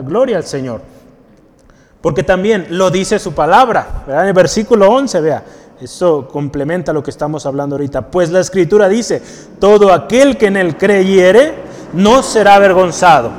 [0.04, 0.82] Gloria al Señor.
[2.02, 4.04] Porque también lo dice su palabra.
[4.08, 5.44] En el versículo 11, vea,
[5.80, 8.10] eso complementa lo que estamos hablando ahorita.
[8.10, 9.22] Pues la escritura dice,
[9.60, 11.54] todo aquel que en él creyere
[11.94, 13.32] no será avergonzado.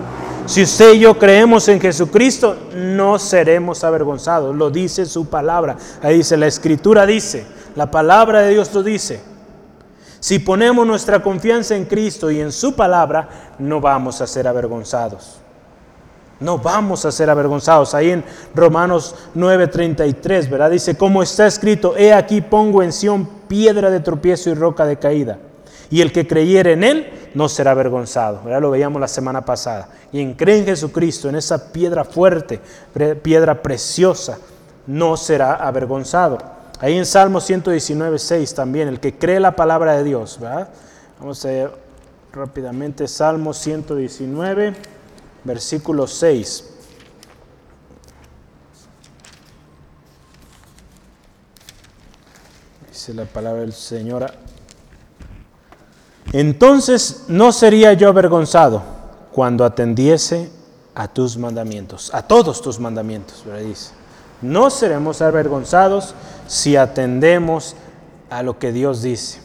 [0.47, 4.55] Si usted y yo creemos en Jesucristo, no seremos avergonzados.
[4.55, 5.77] Lo dice su palabra.
[6.03, 9.21] Ahí dice, la escritura dice, la palabra de Dios lo dice.
[10.21, 15.39] Si ponemos nuestra confianza en Cristo y en su palabra, no vamos a ser avergonzados.
[16.39, 17.95] No vamos a ser avergonzados.
[17.95, 20.71] Ahí en Romanos 9:33, ¿verdad?
[20.71, 24.97] Dice, como está escrito, he aquí pongo en Sión piedra de tropiezo y roca de
[24.97, 25.39] caída.
[25.91, 28.43] Y el que creyere en él no será avergonzado.
[28.45, 28.63] ¿verdad?
[28.63, 29.89] Lo veíamos la semana pasada.
[30.13, 32.61] Y en cree en Jesucristo, en esa piedra fuerte,
[33.23, 34.39] piedra preciosa,
[34.87, 36.39] no será avergonzado.
[36.83, 40.69] Ahí en Salmo 119, 6 también, el que cree la palabra de Dios, ¿verdad?
[41.21, 41.73] Vamos a ver
[42.33, 44.75] rápidamente Salmo 119,
[45.45, 46.71] versículo 6.
[52.89, 54.33] Dice la palabra del Señor.
[56.33, 58.83] Entonces no sería yo avergonzado
[59.31, 60.51] cuando atendiese
[60.97, 64.02] a tus mandamientos, a todos tus mandamientos, dice.
[64.43, 66.15] No seremos avergonzados
[66.49, 67.77] si atendemos
[68.29, 69.41] a lo que Dios dice.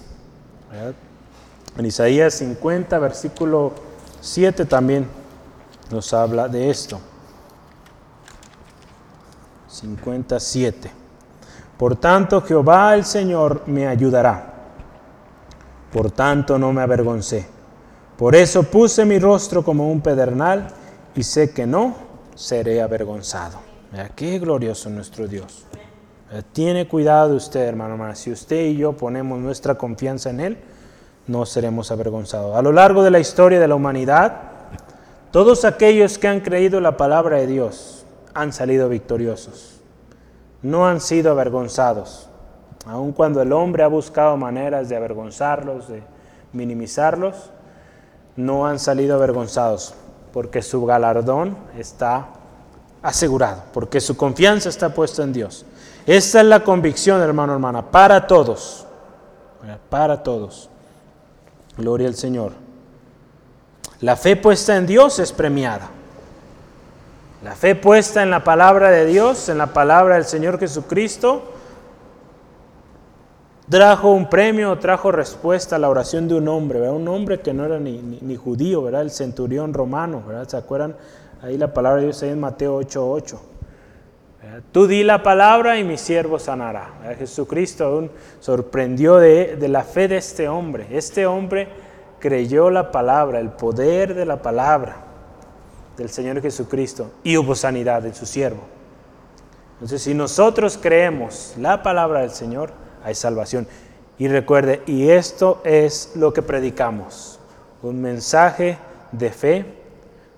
[1.78, 3.74] En Isaías 50, versículo
[4.20, 5.08] 7 también
[5.92, 7.00] nos habla de esto.
[9.68, 10.92] 57.
[11.78, 14.54] Por tanto, Jehová el Señor me ayudará.
[15.94, 17.48] Por tanto, no me avergoncé.
[18.18, 20.68] Por eso puse mi rostro como un pedernal
[21.16, 21.96] y sé que no
[22.34, 23.67] seré avergonzado.
[24.16, 25.66] Qué glorioso nuestro Dios.
[26.52, 28.16] Tiene cuidado usted, hermano, hermano.
[28.16, 30.58] Si usted y yo ponemos nuestra confianza en Él,
[31.26, 32.56] no seremos avergonzados.
[32.56, 34.42] A lo largo de la historia de la humanidad,
[35.32, 39.80] todos aquellos que han creído la palabra de Dios han salido victoriosos.
[40.62, 42.30] No han sido avergonzados.
[42.86, 46.04] Aun cuando el hombre ha buscado maneras de avergonzarlos, de
[46.52, 47.52] minimizarlos,
[48.36, 49.96] no han salido avergonzados,
[50.32, 52.30] porque su galardón está
[53.02, 55.66] asegurado, porque su confianza está puesta en Dios.
[56.06, 58.86] Esta es la convicción, hermano, hermana, para todos,
[59.90, 60.70] para todos.
[61.78, 62.54] Gloria al Señor.
[64.02, 65.90] La fe puesta en Dios es premiada.
[67.44, 71.52] La fe puesta en la palabra de Dios, en la palabra del Señor Jesucristo,
[73.70, 76.96] trajo un premio, trajo respuesta a la oración de un hombre, ¿verdad?
[76.96, 79.02] un hombre que no era ni, judío, ¿verdad?
[79.02, 80.48] el centurión romano, ¿verdad?
[80.48, 80.96] ¿se acuerdan?
[81.42, 83.40] Ahí la palabra de Dios en Mateo 8:8.
[84.72, 87.16] Tú di la palabra y mi siervo sanará.
[87.18, 90.88] Jesucristo aún sorprendió de, de la fe de este hombre.
[90.92, 91.68] Este hombre
[92.20, 95.08] creyó la palabra, el poder de la palabra
[95.98, 98.62] del Señor Jesucristo y hubo sanidad en su siervo.
[99.74, 102.72] Entonces, si nosotros creemos la palabra del Señor,
[103.04, 103.68] hay salvación.
[104.18, 107.40] Y recuerde, y esto es lo que predicamos,
[107.84, 108.80] un mensaje
[109.12, 109.66] de fe,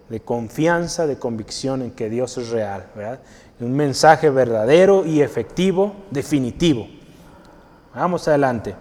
[0.10, 3.20] de confianza, de convicción en que Dios es real, ¿verdad?
[3.60, 6.88] Un mensaje verdadero y efectivo, definitivo.
[7.94, 8.76] Vamos adelante.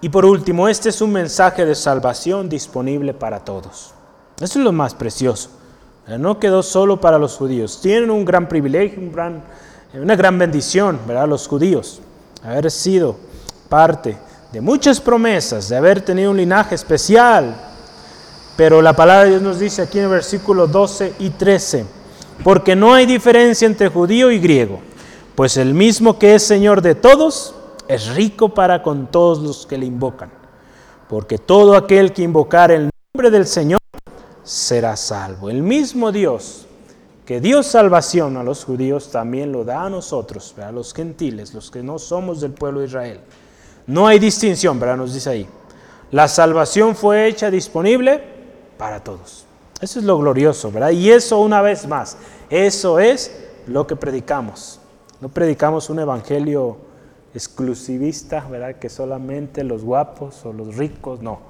[0.00, 3.94] Y por último, este es un mensaje de salvación disponible para todos.
[4.40, 5.50] Eso es lo más precioso.
[6.06, 7.80] No quedó solo para los judíos.
[7.80, 9.00] Tienen un gran privilegio,
[9.94, 11.26] una gran bendición, ¿verdad?
[11.26, 12.00] Los judíos
[12.44, 13.16] haber sido
[13.68, 14.16] parte
[14.52, 17.65] de muchas promesas, de haber tenido un linaje especial.
[18.56, 21.84] Pero la palabra de Dios nos dice aquí en el versículo 12 y 13,
[22.42, 24.80] porque no hay diferencia entre judío y griego,
[25.34, 27.54] pues el mismo que es Señor de todos,
[27.86, 30.30] es rico para con todos los que le invocan.
[31.08, 33.78] Porque todo aquel que invocar el nombre del Señor
[34.42, 35.50] será salvo.
[35.50, 36.66] El mismo Dios
[37.26, 41.70] que dio salvación a los judíos también lo da a nosotros, a los gentiles, los
[41.70, 43.20] que no somos del pueblo de Israel.
[43.86, 44.96] No hay distinción, ¿verdad?
[44.96, 45.48] Nos dice ahí.
[46.12, 48.35] La salvación fue hecha disponible
[48.76, 49.44] para todos.
[49.80, 50.90] Eso es lo glorioso, ¿verdad?
[50.90, 52.16] Y eso una vez más,
[52.48, 53.30] eso es
[53.66, 54.80] lo que predicamos.
[55.20, 56.78] No predicamos un evangelio
[57.34, 58.76] exclusivista, ¿verdad?
[58.76, 61.40] Que solamente los guapos o los ricos, no,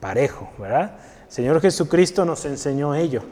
[0.00, 0.96] parejo, ¿verdad?
[1.28, 3.22] Señor Jesucristo nos enseñó ello.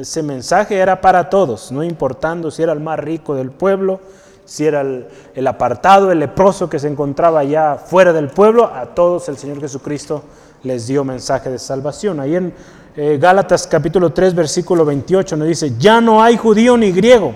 [0.00, 4.00] Ese mensaje era para todos, no importando si era el más rico del pueblo,
[4.44, 9.28] si era el, apartado, el leproso que se encontraba allá fuera del pueblo, a todos
[9.28, 10.24] el Señor Jesucristo
[10.62, 12.20] les dio mensaje de salvación.
[12.20, 12.52] Ahí en
[12.96, 17.34] eh, Gálatas capítulo 3 versículo 28 nos dice, ya no hay judío ni griego,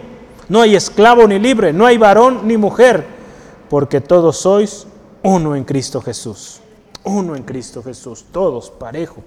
[0.49, 3.05] no hay esclavo ni libre, no hay varón ni mujer,
[3.71, 4.87] porque todos sois
[5.23, 6.61] uno en Cristo Jesús.
[7.05, 9.23] Uno en Cristo Jesús, todos parejo.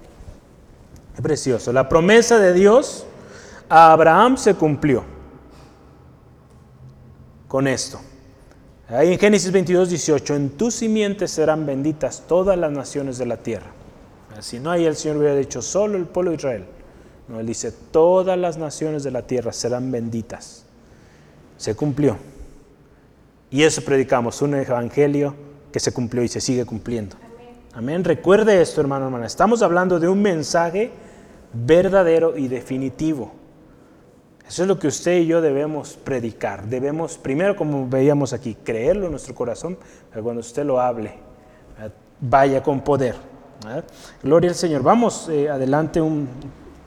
[1.14, 1.72] Es precioso.
[1.72, 3.04] La promesa de Dios
[3.68, 5.04] a Abraham se cumplió
[7.46, 8.00] con esto.
[8.88, 13.36] Ahí en Génesis 22, 18, en tus simientes serán benditas todas las naciones de la
[13.36, 13.77] tierra.
[14.40, 16.64] Si no, ahí el Señor hubiera dicho solo el pueblo de Israel.
[17.28, 20.64] No, Él dice, todas las naciones de la tierra serán benditas.
[21.56, 22.16] Se cumplió.
[23.50, 25.34] Y eso predicamos, un evangelio
[25.72, 27.16] que se cumplió y se sigue cumpliendo.
[27.74, 28.04] Amén.
[28.04, 29.26] Recuerde esto, hermano, hermana.
[29.26, 30.90] Estamos hablando de un mensaje
[31.52, 33.32] verdadero y definitivo.
[34.46, 36.66] Eso es lo que usted y yo debemos predicar.
[36.66, 39.76] Debemos, primero, como veíamos aquí, creerlo en nuestro corazón,
[40.10, 41.12] pero cuando usted lo hable,
[42.20, 43.27] vaya con poder.
[44.22, 44.82] Gloria al Señor.
[44.82, 46.28] Vamos eh, adelante un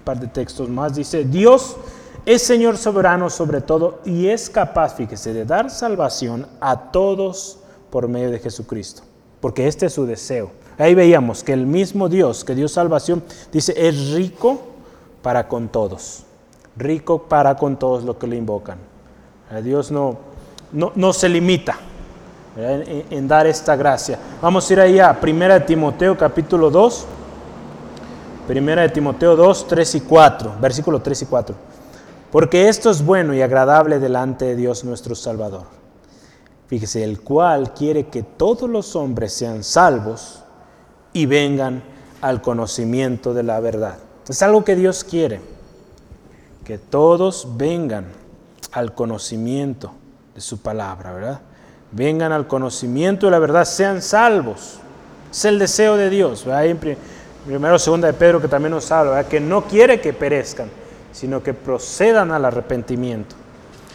[0.03, 0.95] par de textos más.
[0.95, 1.77] Dice, Dios
[2.25, 7.59] es Señor soberano sobre todo y es capaz, fíjese, de dar salvación a todos
[7.89, 9.03] por medio de Jesucristo.
[9.39, 10.51] Porque este es su deseo
[10.81, 14.59] Ahí veíamos que el mismo Dios que dio salvación, dice, es rico
[15.21, 16.23] para con todos.
[16.75, 18.79] Rico para con todos los que le invocan.
[19.63, 20.17] Dios no,
[20.71, 21.77] no, se limita
[22.57, 24.19] en, dar esta gracia.
[24.41, 27.05] Vamos a ir ahí a 1 Timoteo capítulo 2.
[28.47, 31.55] Primera de Timoteo 2, 3 y 4, versículo 3 y 4.
[32.31, 35.63] Porque esto es bueno y agradable delante de Dios nuestro Salvador.
[36.67, 40.43] Fíjese, el cual quiere que todos los hombres sean salvos
[41.13, 41.83] y vengan
[42.21, 43.97] al conocimiento de la verdad.
[44.27, 45.41] Es algo que Dios quiere,
[46.63, 48.05] que todos vengan
[48.71, 49.91] al conocimiento
[50.33, 51.41] de su palabra, ¿verdad?
[51.91, 54.79] Vengan al conocimiento de la verdad, sean salvos.
[55.29, 56.45] Es el deseo de Dios.
[56.45, 56.77] ¿verdad?
[57.45, 60.69] primero, segunda de Pedro que también nos habla, que no quiere que perezcan,
[61.11, 63.35] sino que procedan al arrepentimiento.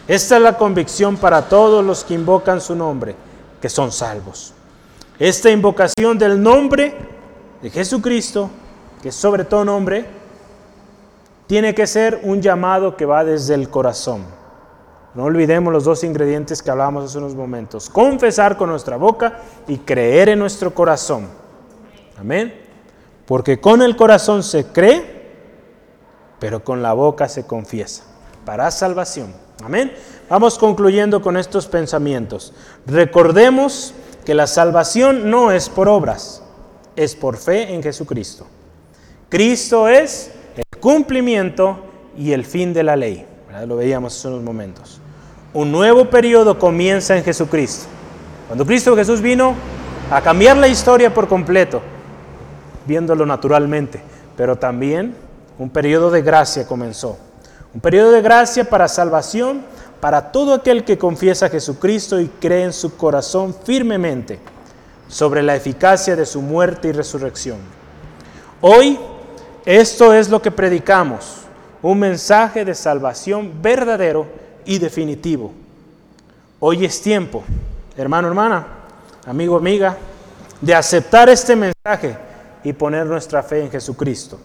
[0.08, 3.14] Esta es la convicción para todos los que invocan su nombre,
[3.60, 4.52] que son salvos.
[5.18, 6.94] Esta invocación del nombre
[7.62, 8.50] de Jesucristo,
[9.02, 10.06] que es sobre todo nombre,
[11.46, 14.24] tiene que ser un llamado que va desde el corazón.
[15.16, 17.88] No olvidemos los dos ingredientes que hablábamos hace unos momentos.
[17.88, 21.26] Confesar con nuestra boca y creer en nuestro corazón.
[22.18, 22.54] Amén.
[23.24, 25.24] Porque con el corazón se cree,
[26.38, 28.04] pero con la boca se confiesa.
[28.44, 29.32] Para salvación.
[29.64, 29.90] Amén.
[30.28, 32.52] Vamos concluyendo con estos pensamientos.
[32.84, 33.94] Recordemos
[34.26, 36.42] que la salvación no es por obras,
[36.94, 38.46] es por fe en Jesucristo.
[39.30, 41.78] Cristo es el cumplimiento
[42.18, 43.26] y el fin de la ley.
[43.66, 45.00] Lo veíamos hace unos momentos.
[45.56, 47.86] Un nuevo periodo comienza en Jesucristo.
[48.46, 49.54] Cuando Cristo Jesús vino
[50.10, 51.80] a cambiar la historia por completo,
[52.84, 54.02] viéndolo naturalmente,
[54.36, 55.16] pero también
[55.58, 57.16] un periodo de gracia comenzó.
[57.72, 59.62] Un periodo de gracia para salvación
[59.98, 64.38] para todo aquel que confiesa a Jesucristo y cree en su corazón firmemente
[65.08, 67.56] sobre la eficacia de su muerte y resurrección.
[68.60, 68.98] Hoy
[69.64, 71.46] esto es lo que predicamos,
[71.80, 75.52] un mensaje de salvación verdadero y definitivo.
[76.60, 77.44] Hoy es tiempo,
[77.96, 78.66] hermano, hermana,
[79.24, 79.96] amigo, amiga,
[80.60, 82.16] de aceptar este mensaje
[82.64, 84.38] y poner nuestra fe en Jesucristo.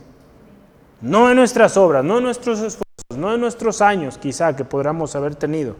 [1.02, 5.16] No en nuestras obras, no en nuestros esfuerzos, no en nuestros años quizá que podamos
[5.16, 5.76] haber tenido,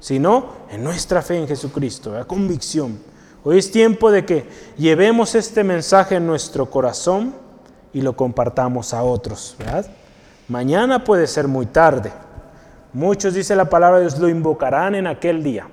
[0.00, 2.98] sino en nuestra fe en Jesucristo, la convicción.
[3.44, 7.34] Hoy es tiempo de que llevemos este mensaje en nuestro corazón
[7.92, 9.56] y lo compartamos a otros.
[10.48, 12.12] Mañana puede ser muy tarde.
[12.92, 15.66] Muchos, dice la palabra de Dios, lo invocarán en aquel día.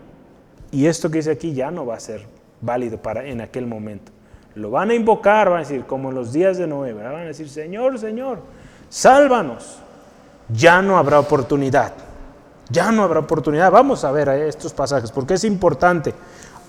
[0.72, 2.26] Y esto que dice aquí ya no va a ser
[2.61, 4.11] válido para en aquel momento.
[4.55, 7.20] Lo van a invocar, van a decir, como en los días de Noé, van a
[7.20, 8.39] decir, Señor, Señor,
[8.89, 9.80] sálvanos.
[10.49, 11.93] Ya no habrá oportunidad.
[12.70, 13.72] Ya no habrá oportunidad.
[13.72, 16.13] Vamos a ver estos pasajes, porque es importante.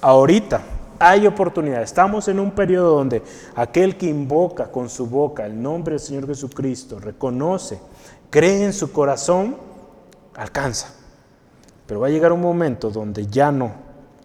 [0.01, 0.61] Ahorita
[0.99, 1.83] hay oportunidad.
[1.83, 3.23] Estamos en un periodo donde
[3.57, 7.81] aquel que invoca con su boca el nombre del Señor Jesucristo, reconoce,
[8.29, 9.57] cree en su corazón,
[10.35, 10.95] alcanza.
[11.87, 13.73] Pero va a llegar un momento donde ya no,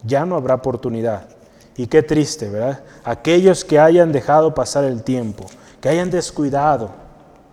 [0.03, 1.27] ya no habrá oportunidad.
[1.77, 2.83] Y qué triste, ¿verdad?
[3.03, 5.45] Aquellos que hayan dejado pasar el tiempo,
[5.81, 6.91] que hayan descuidado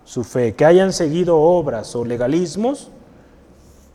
[0.05, 2.89] su fe, que hayan seguido obras o legalismos,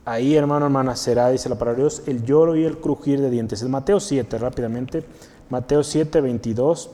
[0.04, 3.30] ahí, hermano, hermana, será, dice la palabra de Dios, el lloro y el crujir de
[3.30, 3.62] dientes.
[3.62, 5.04] Es Mateo 7, rápidamente.
[5.50, 6.90] Mateo 7, 22.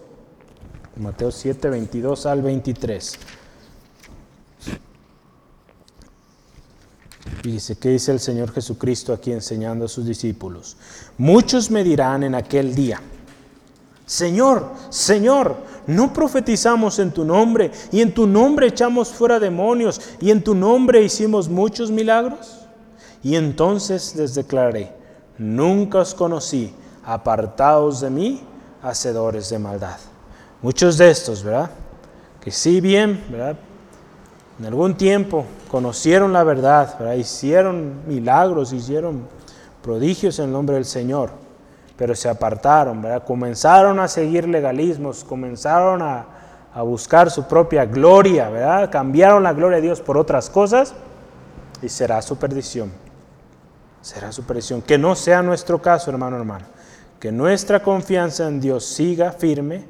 [0.97, 3.19] Mateo 7, 22 al 23.
[7.43, 10.77] Dice, ¿qué dice el Señor Jesucristo aquí enseñando a sus discípulos?
[11.16, 13.01] Muchos me dirán en aquel día,
[14.07, 15.57] Señor, Señor,
[15.87, 20.55] ¿no profetizamos en tu nombre y en tu nombre echamos fuera demonios y en tu
[20.55, 22.61] nombre hicimos muchos milagros?
[23.22, 24.93] Y entonces les declaré,
[25.39, 28.43] nunca os conocí, apartados de mí,
[28.83, 29.97] hacedores de maldad.
[30.61, 31.70] Muchos de estos, ¿verdad?
[32.43, 33.57] Que sí bien, ¿verdad?
[34.59, 37.15] En algún tiempo conocieron la verdad, ¿verdad?
[37.15, 39.27] hicieron milagros, hicieron
[39.83, 41.45] prodigios en el nombre del Señor
[41.97, 43.05] pero se apartaron.
[43.27, 46.27] Comenzaron a seguir legalismos, comenzaron a,
[46.75, 48.91] a, buscar su propia gloria, ¿verdad?
[48.91, 50.95] Cambiaron la gloria de Dios por otras cosas
[51.83, 52.93] y será su perdición.
[54.01, 54.83] Será su perdición.
[54.83, 56.67] Que no sea nuestro caso, hermano, hermano.
[57.21, 59.85] Que nuestra confianza en Dios siga firme,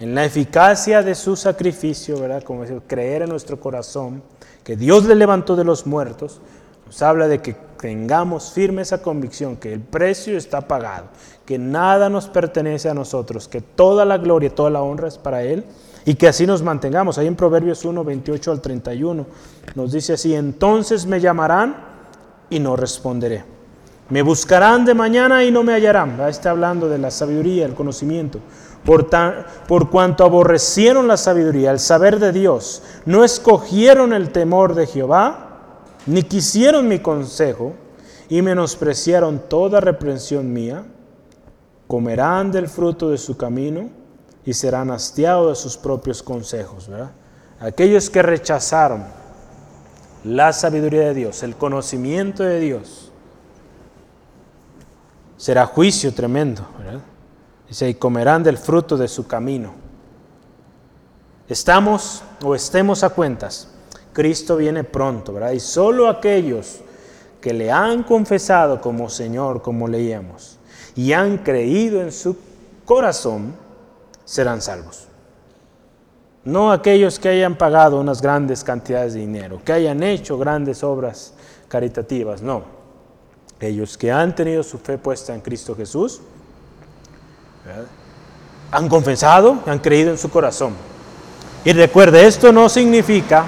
[0.00, 2.42] en la eficacia de su sacrificio, ¿verdad?
[2.42, 4.22] Como creer en nuestro corazón,
[4.64, 6.40] que Dios le levantó de los muertos,
[6.86, 11.08] nos habla de que tengamos firme esa convicción, que el precio está pagado,
[11.44, 15.42] que nada nos pertenece a nosotros, que toda la gloria, toda la honra es para
[15.42, 15.64] Él
[16.06, 17.18] y que así nos mantengamos.
[17.18, 19.26] Ahí en Proverbios 1, 28 al 31
[19.74, 21.76] nos dice así, entonces me llamarán
[22.48, 23.59] y no responderé.
[24.10, 26.20] Me buscarán de mañana y no me hallarán.
[26.28, 28.40] Está hablando de la sabiduría, el conocimiento.
[28.84, 29.08] Por,
[29.68, 35.46] por cuanto aborrecieron la sabiduría, el saber de Dios, no escogieron el temor de Jehová,
[36.06, 37.74] ni quisieron mi consejo,
[38.30, 40.84] y menospreciaron toda reprensión mía,
[41.88, 43.90] comerán del fruto de su camino
[44.44, 46.88] y serán hastiados de sus propios consejos.
[47.58, 49.04] Aquellos que rechazaron
[50.22, 53.09] la sabiduría de Dios, el conocimiento de Dios,
[55.40, 56.66] será juicio tremendo.
[57.66, 59.72] Dice, y comerán del fruto de su camino.
[61.48, 63.68] Estamos o estemos a cuentas,
[64.12, 65.52] Cristo viene pronto, ¿verdad?
[65.52, 66.80] Y solo aquellos
[67.40, 70.58] que le han confesado como Señor, como leíamos,
[70.94, 72.36] y han creído en su
[72.84, 73.54] corazón,
[74.26, 75.08] serán salvos.
[76.44, 81.32] No aquellos que hayan pagado unas grandes cantidades de dinero, que hayan hecho grandes obras
[81.68, 82.79] caritativas, no
[83.60, 86.20] ellos que han tenido su fe puesta en Cristo Jesús,
[88.70, 90.74] han confesado, han creído en su corazón.
[91.64, 93.44] Y recuerde, esto no significa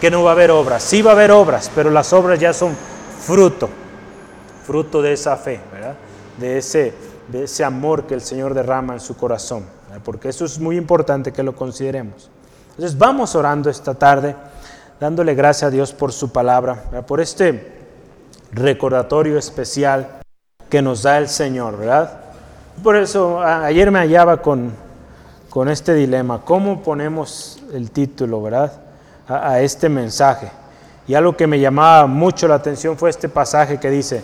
[0.00, 0.82] que no va a haber obras.
[0.82, 2.76] Sí va a haber obras, pero las obras ya son
[3.20, 3.68] fruto,
[4.66, 5.60] fruto de esa fe,
[6.38, 6.92] De, ese,
[7.28, 9.64] de ese amor que el Señor derrama en su corazón.
[10.04, 12.30] Porque eso es muy importante que lo consideremos.
[12.70, 14.36] Entonces vamos orando esta tarde,
[15.00, 17.77] dándole gracias a Dios por su palabra, por este
[18.52, 20.20] recordatorio especial
[20.68, 22.20] que nos da el Señor, ¿verdad?
[22.82, 24.72] Por eso ayer me hallaba con,
[25.48, 28.72] con este dilema, ¿cómo ponemos el título, ¿verdad?
[29.26, 30.50] A, este mensaje.
[31.06, 34.22] Y algo que me llamaba mucho la atención fue este pasaje que dice,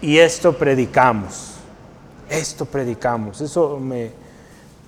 [0.00, 1.54] y esto predicamos,
[2.28, 3.40] esto predicamos.
[3.40, 4.10] Eso me,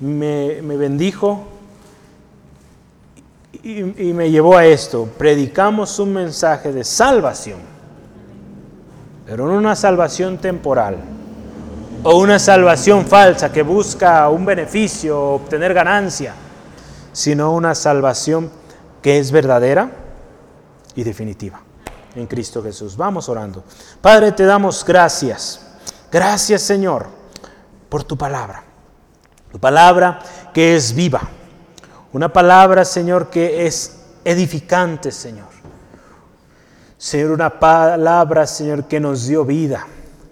[0.01, 1.45] me, me bendijo
[3.63, 7.74] y me llevó a esto, predicamos un mensaje de salvación
[9.27, 10.99] pero no una salvación temporal
[12.03, 16.35] o una salvación falsa que busca un beneficio obtener ganancia,
[17.13, 18.51] sino una salvación
[19.01, 19.91] que es verdadera
[20.95, 21.61] y definitiva
[22.15, 22.97] en Cristo Jesús.
[22.97, 23.65] Vamos orando.
[24.01, 25.61] Padre, te damos gracias.
[26.13, 27.07] Gracias Señor
[27.89, 28.63] por tu palabra.
[29.51, 30.21] Tu palabra
[30.53, 31.23] que es viva.
[32.13, 35.54] Una palabra, Señor, que es edificante, Señor.
[37.05, 39.87] Señor, una palabra, Señor, que nos dio vida,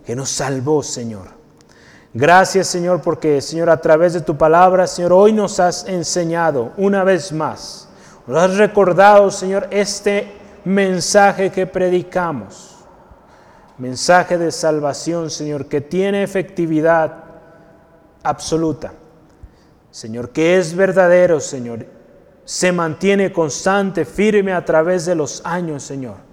[0.07, 1.27] que nos salvó, Señor.
[2.15, 7.05] Gracias, Señor, porque, Señor, a través de tu palabra, Señor, hoy nos has enseñado una
[7.05, 7.91] vez más.
[8.27, 10.33] Nos has recordado, Señor, este
[10.65, 12.79] mensaje que predicamos.
[13.77, 17.25] Mensaje de salvación, Señor, que tiene efectividad
[18.23, 18.95] absoluta.
[19.91, 21.85] Señor, que es verdadero, Señor.
[22.47, 26.32] Se mantiene constante, firme a través de los años, Señor.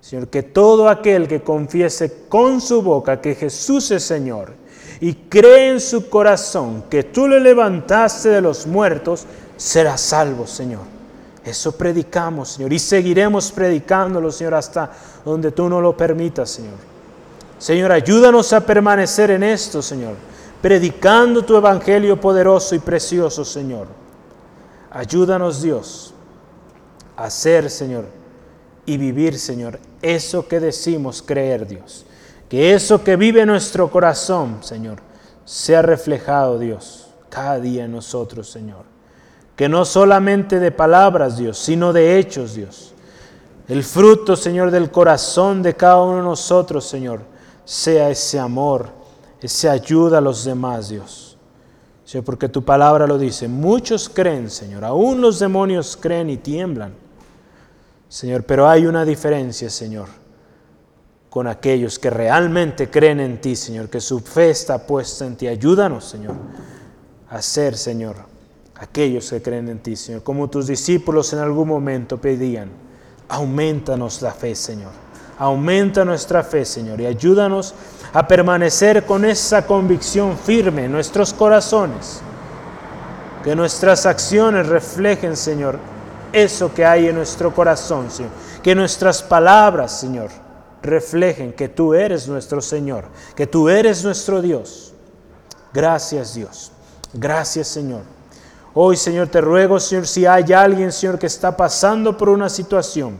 [0.00, 4.52] Señor, que todo aquel que confiese con su boca que Jesús es Señor
[5.00, 9.26] y cree en su corazón que tú le levantaste de los muertos,
[9.56, 10.80] será salvo, Señor.
[11.44, 14.90] Eso predicamos, Señor, y seguiremos predicándolo, Señor, hasta
[15.24, 16.74] donde tú no lo permitas, Señor.
[17.58, 20.14] Señor, ayúdanos a permanecer en esto, Señor,
[20.60, 23.86] predicando tu evangelio poderoso y precioso, Señor.
[24.90, 26.14] Ayúdanos, Dios,
[27.16, 28.19] a ser, Señor,
[28.90, 32.04] y vivir, Señor, eso que decimos creer, Dios.
[32.48, 34.98] Que eso que vive nuestro corazón, Señor,
[35.44, 38.84] sea reflejado, Dios, cada día en nosotros, Señor.
[39.54, 42.94] Que no solamente de palabras, Dios, sino de hechos, Dios.
[43.68, 47.20] El fruto, Señor, del corazón de cada uno de nosotros, Señor,
[47.64, 48.88] sea ese amor,
[49.40, 51.36] esa ayuda a los demás, Dios.
[52.24, 53.46] Porque tu palabra lo dice.
[53.46, 56.92] Muchos creen, Señor, aún los demonios creen y tiemblan.
[58.10, 60.08] Señor, pero hay una diferencia, Señor,
[61.30, 65.46] con aquellos que realmente creen en ti, Señor, que su fe está puesta en ti.
[65.46, 66.34] Ayúdanos, Señor,
[67.30, 68.16] a ser, Señor,
[68.74, 72.68] aquellos que creen en ti, Señor, como tus discípulos en algún momento pedían.
[73.28, 74.90] Aumentanos la fe, Señor.
[75.38, 77.76] Aumenta nuestra fe, Señor, y ayúdanos
[78.12, 82.22] a permanecer con esa convicción firme en nuestros corazones.
[83.44, 85.78] Que nuestras acciones reflejen, Señor,
[86.32, 88.32] eso que hay en nuestro corazón, Señor.
[88.62, 90.30] Que nuestras palabras, Señor,
[90.82, 93.04] reflejen que tú eres nuestro Señor,
[93.34, 94.92] que tú eres nuestro Dios.
[95.72, 96.72] Gracias, Dios.
[97.12, 98.02] Gracias, Señor.
[98.74, 103.16] Hoy, Señor, te ruego, Señor, si hay alguien, Señor, que está pasando por una situación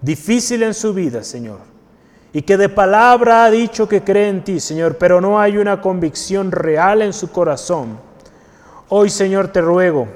[0.00, 1.58] difícil en su vida, Señor,
[2.32, 5.80] y que de palabra ha dicho que cree en ti, Señor, pero no hay una
[5.80, 7.98] convicción real en su corazón.
[8.90, 10.08] Hoy, Señor, te ruego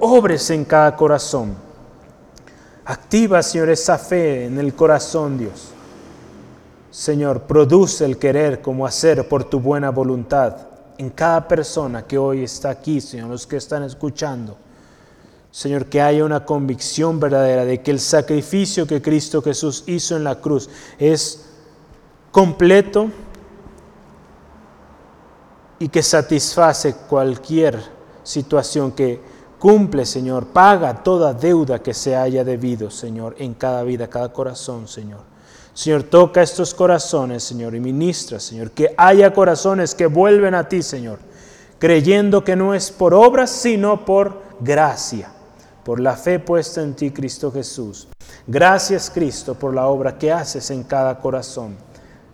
[0.00, 1.54] obres en cada corazón.
[2.84, 5.72] Activa, Señor, esa fe en el corazón, Dios.
[6.90, 10.56] Señor, produce el querer como hacer por tu buena voluntad
[10.96, 14.56] en cada persona que hoy está aquí, Señor, los que están escuchando.
[15.50, 20.24] Señor, que haya una convicción verdadera de que el sacrificio que Cristo Jesús hizo en
[20.24, 20.68] la cruz
[20.98, 21.46] es
[22.32, 23.10] completo
[25.78, 27.80] y que satisface cualquier
[28.22, 29.20] situación que
[29.58, 34.88] cumple, Señor, paga toda deuda que se haya debido, Señor, en cada vida, cada corazón,
[34.88, 35.20] Señor.
[35.74, 40.82] Señor, toca estos corazones, Señor, y ministra, Señor, que haya corazones que vuelven a ti,
[40.82, 41.18] Señor,
[41.78, 45.30] creyendo que no es por obras, sino por gracia,
[45.84, 48.08] por la fe puesta en ti, Cristo Jesús.
[48.46, 51.76] Gracias, Cristo, por la obra que haces en cada corazón.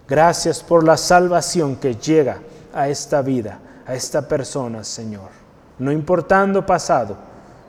[0.08, 2.38] Gracias por la salvación que llega
[2.72, 5.43] a esta vida, a esta persona, Señor.
[5.78, 7.16] No importando pasado,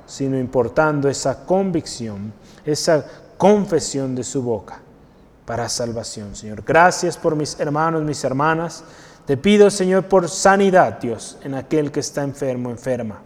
[0.05, 2.31] sino importando esa convicción,
[2.65, 3.05] esa
[3.37, 4.79] confesión de su boca
[5.45, 6.63] para salvación, Señor.
[6.65, 8.83] Gracias por mis hermanos, mis hermanas.
[9.25, 13.21] Te pido, Señor, por sanidad, Dios, en aquel que está enfermo, enferma.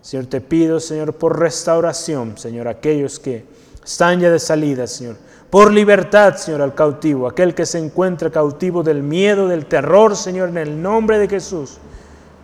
[0.00, 3.44] Señor, te pido, Señor, por restauración, Señor, aquellos que
[3.84, 5.16] están ya de salida, Señor.
[5.50, 10.50] Por libertad, Señor, al cautivo, aquel que se encuentra cautivo del miedo, del terror, Señor,
[10.50, 11.78] en el nombre de Jesús.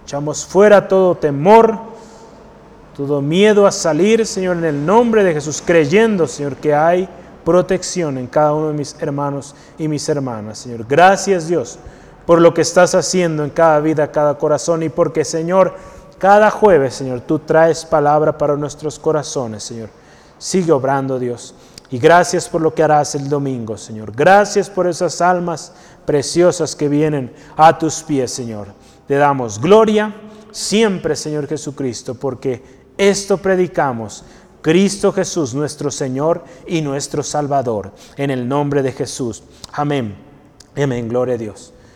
[0.05, 1.79] Echamos fuera todo temor,
[2.95, 7.09] todo miedo a salir, Señor, en el nombre de Jesús, creyendo, Señor, que hay
[7.45, 10.87] protección en cada uno de mis hermanos y mis hermanas, Señor.
[10.89, 11.79] Gracias, Dios,
[12.27, 15.75] por lo que estás haciendo en cada vida, cada corazón y porque, Señor,
[16.19, 19.89] cada jueves, Señor, tú traes palabra para nuestros corazones, Señor.
[20.39, 21.55] Sigue obrando, Dios.
[21.91, 24.13] Y gracias por lo que harás el domingo, Señor.
[24.13, 25.73] Gracias por esas almas
[26.05, 28.69] preciosas que vienen a tus pies, Señor.
[29.07, 30.15] Te damos gloria
[30.51, 32.63] siempre, Señor Jesucristo, porque
[32.97, 34.25] esto predicamos.
[34.63, 37.93] Cristo Jesús, nuestro Señor y nuestro Salvador.
[38.17, 39.43] En el nombre de Jesús.
[39.73, 40.17] Amén.
[40.75, 41.07] Amén.
[41.07, 41.74] Gloria a Dios.